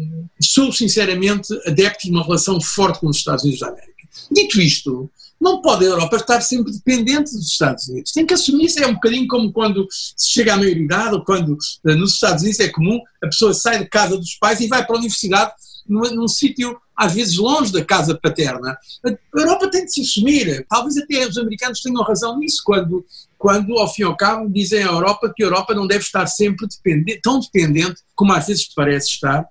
[0.40, 3.92] sou sinceramente adepto de uma relação forte com os Estados Unidos da América.
[4.30, 5.10] Dito isto,
[5.42, 8.12] não pode a Europa estar sempre dependente dos Estados Unidos.
[8.12, 8.78] Tem que assumir isso.
[8.78, 12.60] É um bocadinho como quando se chega à maioridade ou quando eh, nos Estados Unidos
[12.60, 15.52] é comum a pessoa sai de casa dos pais e vai para a universidade
[15.88, 18.76] num, num sítio às vezes longe da casa paterna.
[19.04, 20.64] A Europa tem de se assumir.
[20.68, 23.04] Talvez até os americanos tenham razão nisso, quando,
[23.36, 26.26] quando ao fim e ao cabo, dizem à Europa que a Europa não deve estar
[26.26, 29.44] sempre dependente, tão dependente como às vezes parece estar.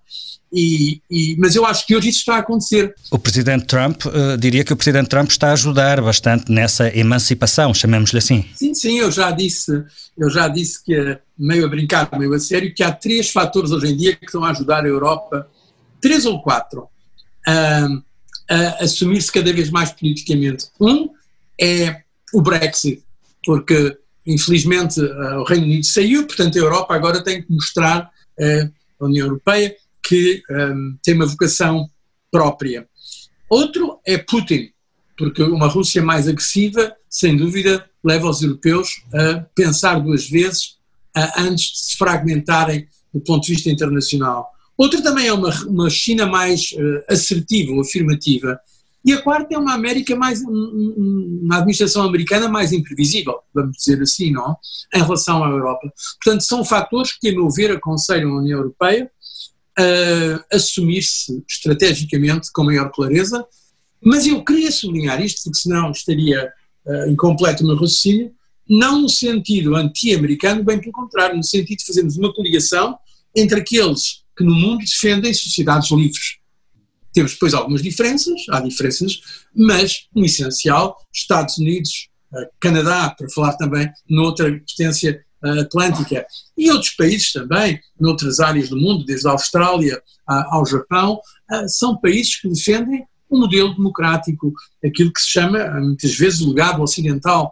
[0.53, 2.93] E, e, mas eu acho que hoje isso está a acontecer.
[3.09, 7.73] O Presidente Trump, uh, diria que o Presidente Trump está a ajudar bastante nessa emancipação,
[7.73, 8.45] chamemos-lhe assim.
[8.55, 9.71] Sim, sim, eu já disse,
[10.17, 13.87] eu já disse que, meio a brincar, meio a sério, que há três fatores hoje
[13.87, 15.47] em dia que estão a ajudar a Europa,
[16.01, 16.89] três ou quatro,
[17.47, 17.87] a,
[18.49, 20.67] a assumir-se cada vez mais politicamente.
[20.79, 21.09] Um
[21.59, 22.01] é
[22.33, 23.03] o Brexit,
[23.45, 28.09] porque infelizmente o Reino Unido saiu, portanto a Europa agora tem que mostrar
[28.99, 31.89] a União Europeia que um, tem uma vocação
[32.31, 32.87] própria.
[33.49, 34.71] Outro é Putin,
[35.17, 40.77] porque uma Rússia mais agressiva, sem dúvida, leva os europeus a pensar duas vezes
[41.37, 44.49] antes de se fragmentarem do ponto de vista internacional.
[44.81, 48.59] Outra também é uma, uma China mais uh, assertiva ou afirmativa.
[49.05, 54.31] E a quarta é uma América mais, uma administração americana mais imprevisível, vamos dizer assim,
[54.31, 54.55] não?
[54.91, 55.87] Em relação à Europa.
[56.23, 59.11] Portanto, são fatores que, a meu ver, aconselham a União Europeia
[59.77, 63.45] a assumir-se estrategicamente com maior clareza.
[64.03, 66.51] Mas eu queria sublinhar isto, porque senão estaria
[66.87, 68.31] uh, incompleto o meu raciocínio,
[68.67, 72.97] não no sentido anti-americano, bem pelo contrário, no sentido de fazermos uma coligação
[73.35, 76.39] entre aqueles que no mundo defendem sociedades livres.
[77.13, 79.21] Temos depois algumas diferenças, há diferenças,
[79.55, 82.09] mas no essencial, Estados Unidos,
[82.59, 85.23] Canadá, para falar também noutra potência
[85.59, 86.25] atlântica,
[86.57, 91.19] e outros países também, noutras áreas do mundo, desde a Austrália ao Japão,
[91.67, 96.81] são países que defendem um modelo democrático, aquilo que se chama, muitas vezes, o legado
[96.81, 97.51] ocidental.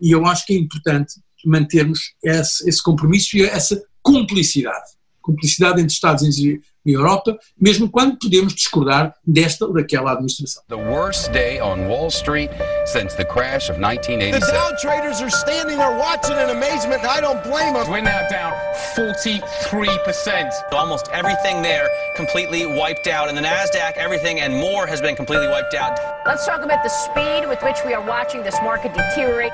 [0.00, 4.95] E eu acho que é importante mantermos esse, esse compromisso e essa cumplicidade
[5.26, 10.62] cumplicidade entre Estados Unidos e Europa, mesmo quando podemos discordar desta ou daquela administração.
[10.68, 12.50] The worst day on Wall Street
[12.86, 14.40] since the crash of 1987.
[14.40, 17.90] The Dow traders are standing there watching in amazement, and I don't blame them.
[17.90, 18.52] We're now down
[18.94, 20.72] 43%.
[20.72, 23.28] Almost everything there completely wiped out.
[23.28, 25.98] And the Nasdaq, everything and more has been completely wiped out.
[26.24, 29.52] Let's talk about the speed with which we are watching this market deteriorate.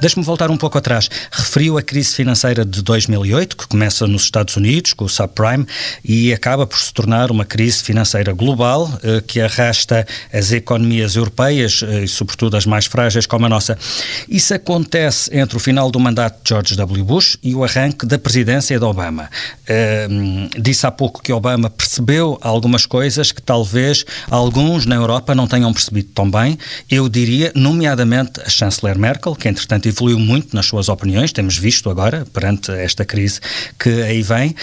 [0.00, 1.10] Deixe-me voltar um pouco atrás.
[1.30, 5.66] Referiu a crise financeira de 2008, que começa nos Estados Unidos, com o subprime,
[6.02, 11.82] e acaba por se tornar uma crise financeira global eh, que arrasta as economias europeias
[11.82, 13.76] eh, e, sobretudo, as mais frágeis como a nossa.
[14.26, 17.04] Isso acontece entre o final do mandato de George W.
[17.04, 19.28] Bush e o arranque da presidência de Obama.
[19.68, 25.46] Uh, disse há pouco que Obama percebeu algumas coisas que talvez alguns na Europa não
[25.46, 26.58] tenham percebido tão bem.
[26.90, 31.90] Eu diria, nomeadamente, a chanceler Merkel, que entretanto evoluiu muito nas suas opiniões, temos visto
[31.90, 33.40] agora, perante esta crise
[33.78, 34.54] que aí vem.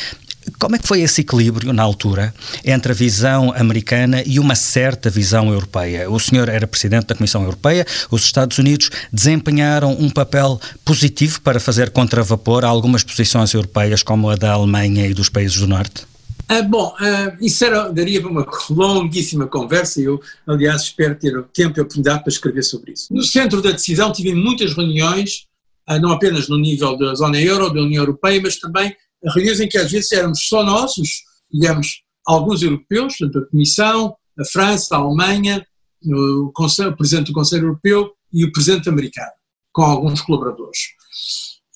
[0.60, 2.34] Como é que foi esse equilíbrio na altura
[2.64, 6.10] entre a visão americana e uma certa visão europeia?
[6.10, 11.60] O senhor era presidente da Comissão Europeia, os Estados Unidos desempenharam um papel positivo para
[11.60, 16.08] fazer contravapor a algumas posições europeias, como a da Alemanha e dos países do Norte?
[16.50, 21.44] Ah, bom, ah, isso era, daria para uma longuíssima conversa e eu, aliás, espero ter
[21.54, 23.14] tempo e oportunidade para escrever sobre isso.
[23.14, 25.46] No centro da decisão tive muitas reuniões,
[25.86, 28.96] ah, não apenas no nível da zona euro, da União Europeia, mas também
[29.36, 31.10] reuniões em que às vezes éramos só nós, os,
[31.52, 35.66] digamos, alguns europeus, portanto a Comissão, a França, a Alemanha,
[36.06, 39.32] o, Conselho, o Presidente do Conselho Europeu e o Presidente americano,
[39.74, 40.80] com alguns colaboradores.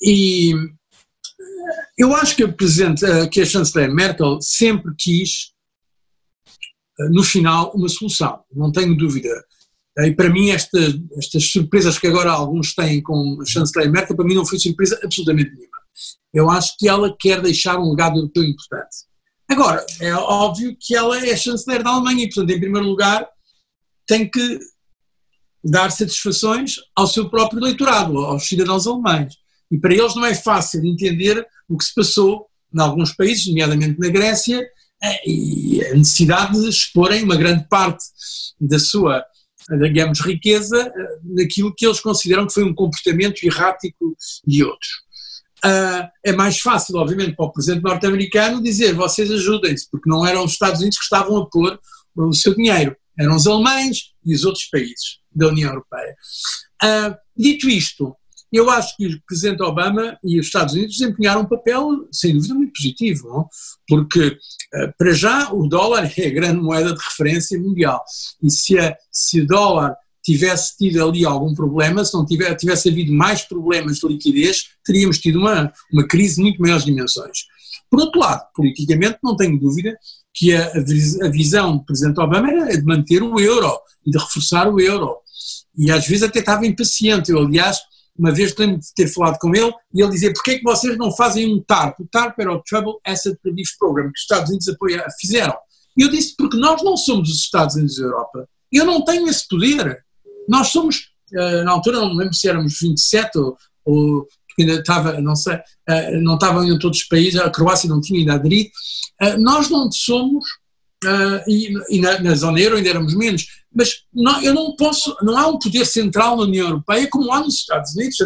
[0.01, 0.53] E
[1.98, 5.52] eu acho que a, Presidente, que a chanceler Merkel sempre quis,
[7.12, 9.30] no final, uma solução, não tenho dúvida.
[10.00, 10.80] E para mim, esta,
[11.18, 15.00] estas surpresas que agora alguns têm com a chanceler Merkel, para mim não foi surpresa
[15.04, 15.78] absolutamente nenhuma.
[16.34, 19.12] Eu acho que ela quer deixar um legado europeu importante.
[19.50, 23.28] Agora, é óbvio que ela é chanceler da Alemanha e, portanto, em primeiro lugar,
[24.08, 24.60] tem que
[25.64, 29.34] dar satisfações ao seu próprio eleitorado, aos cidadãos alemães.
[29.72, 33.99] E para eles não é fácil entender o que se passou em alguns países, nomeadamente
[33.99, 34.61] na Grécia,
[35.03, 38.03] eh, e a necessidade de exporem uma grande parte
[38.59, 39.24] da sua,
[39.80, 44.15] digamos, riqueza eh, naquilo que eles consideram que foi um comportamento errático
[44.45, 44.89] de outros.
[45.63, 50.43] Uh, é mais fácil, obviamente, para o presidente norte-americano dizer vocês ajudem-se, porque não eram
[50.43, 51.80] os Estados Unidos que estavam a pôr
[52.15, 56.15] o seu dinheiro, eram os alemães e os outros países da União Europeia.
[56.84, 58.15] Uh, dito isto,
[58.58, 62.54] eu acho que o presidente Obama e os Estados Unidos desempenharam um papel, sem dúvida,
[62.54, 63.49] muito positivo, não?
[63.88, 68.04] porque, uh, para já, o dólar é a grande moeda de referência mundial.
[68.43, 72.89] E se, a, se o dólar tivesse tido ali algum problema, se não tivesse, tivesse
[72.89, 77.45] havido mais problemas de liquidez, teríamos tido uma, uma crise de muito maiores dimensões.
[77.89, 79.97] Por outro lado, politicamente, não tenho dúvida
[80.34, 80.72] que a,
[81.24, 85.18] a visão do Presidente Obama era de manter o euro e de reforçar o euro.
[85.78, 87.32] E às vezes até estava impaciente.
[87.32, 87.80] Eu, aliás,
[88.18, 90.97] uma vez lembro de ter falado com ele e ele dizia: porquê é que vocês
[90.97, 91.99] não fazem um TARP?
[91.99, 95.55] O TARP era o Trouble Asset Relief Program, que os Estados Unidos apoia, fizeram.
[95.97, 98.47] E eu disse: porque nós não somos os Estados Unidos da Europa.
[98.72, 100.03] Eu não tenho esse poder.
[100.47, 105.20] Nós somos, uh, na altura, não lembro se éramos 27 ou, ou porque ainda estava,
[105.22, 108.70] não sei, uh, não estavam em todos os países, a Croácia não tinha ainda aderido.
[109.22, 110.45] Uh, nós não somos,
[111.47, 115.38] e, e na, na, zona euro ainda éramos menos, mas não, eu não posso, não
[115.38, 118.18] há um poder central na União Europeia como há nos Estados Unidos.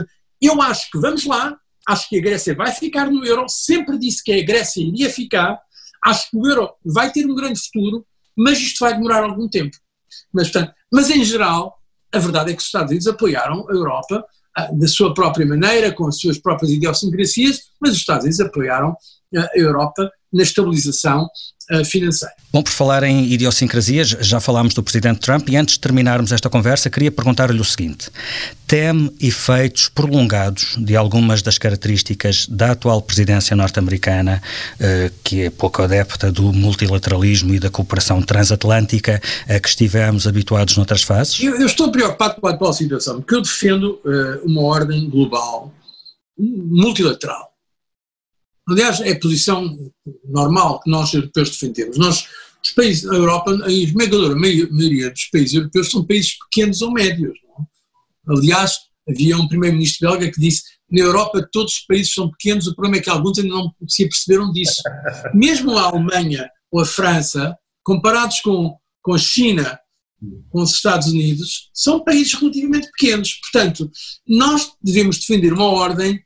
[0.42, 1.58] Eu acho que vamos lá,
[1.88, 5.58] acho que a Grécia vai ficar no euro, sempre disse que a Grécia iria ficar,
[6.04, 8.06] acho que o euro vai ter um grande futuro,
[8.38, 9.78] mas isto vai demorar algum tempo.
[10.34, 11.78] Mas, portanto, mas em geral,
[12.12, 14.26] a verdade é que os Estados Unidos apoiaram a Europa
[14.58, 18.96] ah, da sua própria maneira, com as suas próprias idiosincrasias, mas os Estados Unidos apoiaram
[19.36, 21.28] a Europa na estabilização
[21.72, 22.34] uh, financeira.
[22.52, 26.50] Bom, por falar em idiosincrasias, já falámos do Presidente Trump e antes de terminarmos esta
[26.50, 28.10] conversa, queria perguntar-lhe o seguinte:
[28.68, 34.42] teme efeitos prolongados de algumas das características da atual presidência norte-americana,
[34.76, 40.76] uh, que é pouco adepta do multilateralismo e da cooperação transatlântica a que estivemos habituados
[40.76, 41.42] noutras fases?
[41.42, 45.74] Eu, eu estou preocupado com a atual situação, porque eu defendo uh, uma ordem global
[46.38, 47.55] multilateral
[48.68, 49.78] Aliás, é a posição
[50.24, 51.98] normal que nós europeus defendemos.
[51.98, 52.28] Nós,
[52.64, 57.38] os países da Europa, a esmagadora maioria dos países europeus são países pequenos ou médios.
[57.48, 58.36] Não?
[58.38, 62.76] Aliás, havia um primeiro-ministro belga que disse na Europa todos os países são pequenos, o
[62.76, 64.82] problema é que alguns ainda não se aperceberam disso.
[65.34, 69.80] Mesmo a Alemanha ou a França, comparados com, com a China,
[70.50, 73.40] com os Estados Unidos, são países relativamente pequenos.
[73.42, 73.92] Portanto,
[74.28, 76.20] nós devemos defender uma ordem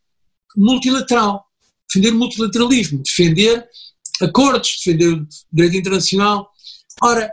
[0.56, 1.44] multilateral
[1.90, 3.68] defender o multilateralismo, defender
[4.22, 6.50] acordos, defender o direito internacional.
[7.02, 7.32] Ora,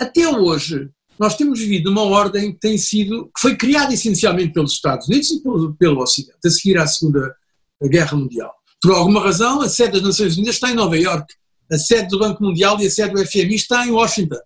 [0.00, 4.72] até hoje, nós temos vivido uma ordem que tem sido, que foi criada essencialmente pelos
[4.72, 7.34] Estados Unidos e pelo, pelo Ocidente, a seguir à Segunda
[7.82, 8.52] Guerra Mundial.
[8.80, 11.34] Por alguma razão, a sede das Nações Unidas está em Nova Iorque,
[11.70, 14.38] a sede do Banco Mundial e a sede do FMI está em Washington.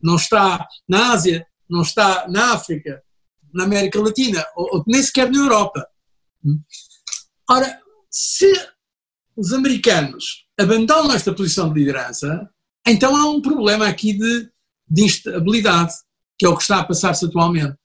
[0.00, 3.02] Não está na Ásia, não está na África,
[3.52, 5.86] na América Latina, ou, ou nem sequer na Europa.
[7.50, 7.80] Ora,
[8.18, 8.50] se
[9.36, 12.48] os americanos abandonam esta posição de liderança,
[12.86, 14.48] então há um problema aqui de,
[14.88, 15.92] de instabilidade,
[16.38, 17.76] que é o que está a passar-se atualmente,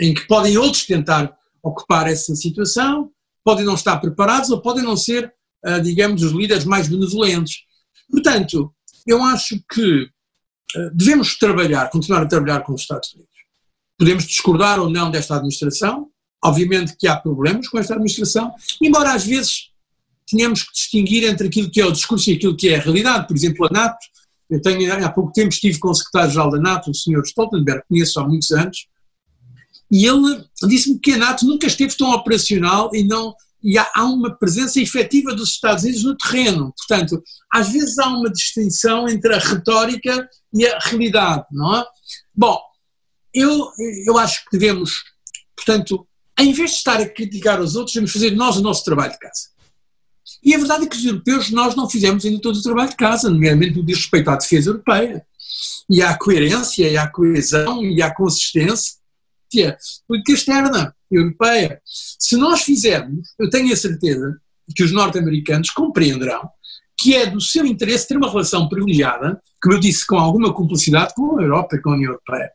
[0.00, 3.12] em que podem outros tentar ocupar essa situação,
[3.44, 5.32] podem não estar preparados ou podem não ser,
[5.64, 7.58] ah, digamos, os líderes mais benevolentes.
[8.10, 8.74] Portanto,
[9.06, 10.10] eu acho que
[10.76, 13.30] ah, devemos trabalhar, continuar a trabalhar com os Estados Unidos.
[13.96, 16.10] Podemos discordar ou não desta administração,
[16.42, 19.70] obviamente que há problemas com esta administração, embora às vezes
[20.26, 23.26] tenhamos que distinguir entre aquilo que é o discurso e aquilo que é a realidade.
[23.26, 23.98] Por exemplo, a NATO,
[24.48, 27.22] eu tenho, há pouco tempo estive com o secretário-geral da NATO, o Sr.
[27.24, 28.86] Stoltenberg, conheço há muitos anos,
[29.90, 34.04] e ele disse-me que a NATO nunca esteve tão operacional e não e há, há,
[34.04, 36.72] uma presença efetiva dos Estados Unidos no terreno.
[36.78, 37.22] Portanto,
[37.52, 41.84] às vezes há uma distinção entre a retórica e a realidade, não é?
[42.34, 42.58] Bom,
[43.34, 43.70] eu,
[44.06, 44.94] eu acho que devemos,
[45.54, 46.06] portanto,
[46.42, 49.18] em vez de estar a criticar os outros, devemos fazer nós o nosso trabalho de
[49.18, 49.48] casa.
[50.42, 52.96] E a verdade é que os europeus, nós não fizemos ainda todo o trabalho de
[52.96, 55.24] casa, nomeadamente o que diz respeito à defesa europeia,
[55.88, 58.96] e à coerência, e à coesão, e à consistência
[60.06, 61.80] política externa europeia.
[61.84, 64.40] Se nós fizermos, eu tenho a certeza
[64.74, 66.48] que os norte-americanos compreenderão
[67.00, 71.14] que é do seu interesse ter uma relação privilegiada, como eu disse, com alguma cumplicidade
[71.14, 72.50] com a Europa e com a União Europeia.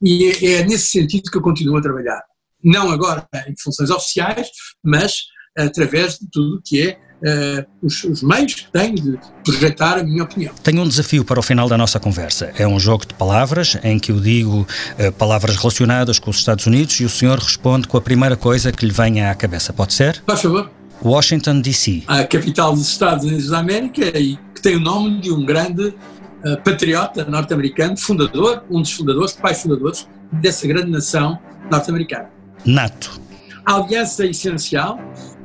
[0.00, 2.22] E é, é nesse sentido que eu continuo a trabalhar.
[2.62, 4.48] Não agora em funções oficiais,
[4.84, 5.22] mas
[5.56, 10.24] através de tudo que é uh, os, os, meios que tenho de projetar a minha
[10.24, 10.52] opinião.
[10.62, 12.52] Tenho um desafio para o final da nossa conversa.
[12.56, 14.66] É um jogo de palavras em que eu digo
[14.98, 18.72] uh, palavras relacionadas com os Estados Unidos e o senhor responde com a primeira coisa
[18.72, 19.72] que lhe venha à cabeça.
[19.72, 20.22] Pode ser?
[20.26, 20.70] Faz favor.
[21.04, 22.04] Washington, D.C.
[22.06, 25.88] A capital dos Estados Unidos da América e que tem o nome de um grande
[25.88, 31.38] uh, patriota norte-americano, fundador, um dos fundadores, pais fundadores dessa grande nação
[31.70, 32.41] norte-americana.
[32.64, 33.20] NATO.
[33.64, 34.98] A aliança é essencial,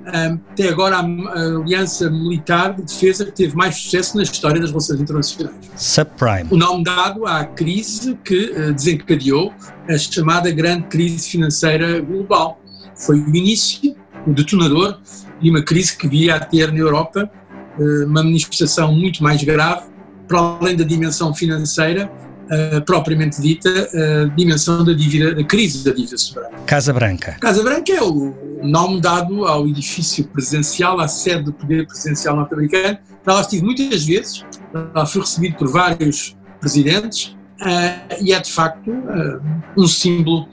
[0.07, 5.01] até agora a, aliança militar de defesa que teve mais sucesso na história das relações
[5.01, 5.55] internacionais.
[5.76, 6.47] Subprime.
[6.49, 9.53] O nome dado à crise que uh, desencadeou
[9.88, 12.61] a chamada grande crise financeira global.
[12.95, 13.95] Foi o início,
[14.26, 14.99] o detonador
[15.41, 17.30] de uma crise que via a ter na Europa
[17.78, 19.88] uh, uma manifestação muito mais grave,
[20.28, 22.09] para além da dimensão financeira,
[22.51, 26.57] uh, propriamente dita, a dimensão da dívida, da crise da dívida soberana.
[26.65, 27.37] Casa Branca.
[27.39, 28.33] Casa Branca é o
[28.63, 32.97] nome dado ao edifício presidencial, à sede do poder presidencial norte-americano.
[33.25, 34.45] Lá estive muitas vezes,
[34.93, 39.41] lá fui recebido por vários presidentes uh, e é de facto uh,
[39.77, 40.47] um símbolo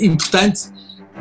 [0.00, 0.72] importante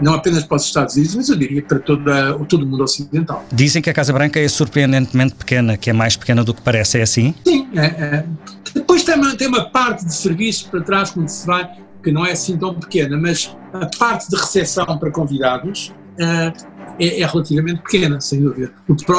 [0.02, 3.46] não apenas para os Estados Unidos, mas eu diria para toda, todo o mundo ocidental.
[3.52, 7.00] Dizem que a Casa Branca é surpreendentemente pequena, que é mais pequena do que parece,
[7.00, 7.34] é assim?
[7.46, 7.68] Sim.
[7.76, 8.26] É, é.
[8.74, 11.70] Depois tem uma, tem uma parte de serviços para trás, quando se vai,
[12.04, 17.22] que não é assim tão pequena, mas a parte de recepção para convidados uh, é,
[17.22, 18.72] é, relativamente pequena, sem dúvida.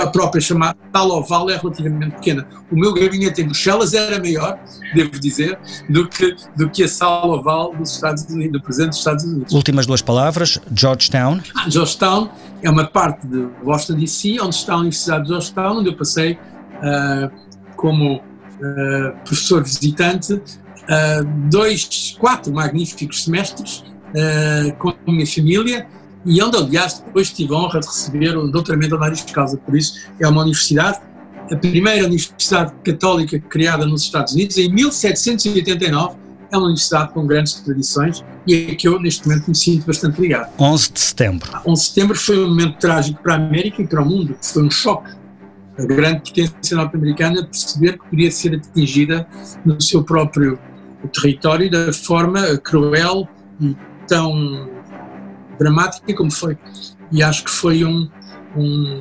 [0.03, 2.47] a própria chamada tal oval é relativamente pequena.
[2.71, 4.59] O meu gabinete em Bruxelas era maior,
[4.95, 8.99] devo dizer, do que, do que a sala oval dos Estados Unidos, do Presidente dos
[8.99, 9.55] Estados Unidos.
[9.55, 11.41] Últimas duas palavras, Georgetown.
[11.57, 12.31] Ah, Georgetown
[12.63, 16.33] é uma parte de Washington DC, onde está a Universidade de Georgetown, onde eu passei
[16.33, 17.31] uh,
[17.77, 18.21] como
[18.61, 23.85] uh, professor visitante uh, dois, quatro magníficos semestres
[24.79, 25.87] com a minha família
[26.25, 29.57] e onde, aliás, depois tive a honra de receber o doutoramento honoris causa.
[29.57, 30.99] Por isso, é uma universidade,
[31.51, 36.17] a primeira universidade católica criada nos Estados Unidos, em 1789.
[36.51, 40.19] É uma universidade com grandes tradições e é que eu, neste momento, me sinto bastante
[40.19, 40.51] ligado.
[40.59, 41.51] 11 de setembro.
[41.67, 44.35] 11 de setembro foi um momento trágico para a América e para o mundo.
[44.41, 45.11] Foi um choque.
[45.79, 49.27] A grande potência norte-americana perceber que podia ser atingida
[49.65, 50.59] no seu próprio
[51.13, 53.29] território da forma cruel
[53.61, 53.77] e
[54.07, 54.69] tão
[55.59, 56.59] dramática como foi.
[57.13, 58.09] E acho que foi um,
[58.57, 59.01] um,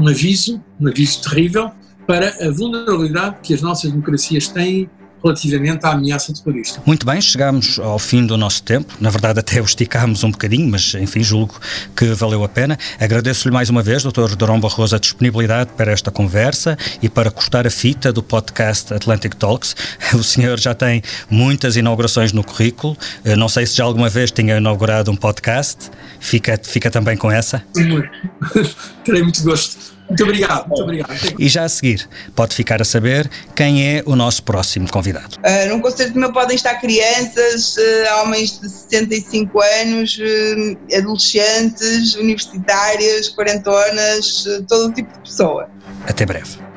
[0.00, 1.70] um aviso, um aviso terrível
[2.06, 4.88] para a vulnerabilidade que as nossas democracias têm
[5.22, 6.82] relativamente à ameaça terrorista.
[6.86, 8.94] Muito bem, chegamos ao fim do nosso tempo.
[9.00, 11.60] Na verdade, até o esticámos um bocadinho, mas enfim, julgo
[11.96, 12.78] que valeu a pena.
[12.98, 14.34] Agradeço-lhe mais uma vez, Dr.
[14.36, 19.34] Dorão Barroso, a disponibilidade para esta conversa e para cortar a fita do podcast Atlantic
[19.34, 19.74] Talks.
[20.14, 22.96] O senhor já tem muitas inaugurações no currículo.
[23.36, 25.90] Não sei se já alguma vez tinha inaugurado um podcast.
[26.20, 27.62] Fica, fica também com essa?
[29.04, 29.97] Terei muito gosto.
[30.08, 31.10] Muito obrigado, muito obrigado.
[31.38, 35.36] E já a seguir, pode ficar a saber quem é o nosso próximo convidado.
[35.36, 43.28] Uh, num concerto meu podem estar crianças, uh, homens de 65 anos, uh, adolescentes, universitárias,
[43.28, 45.68] quarentonas, todo tipo de pessoa.
[46.06, 46.67] Até breve.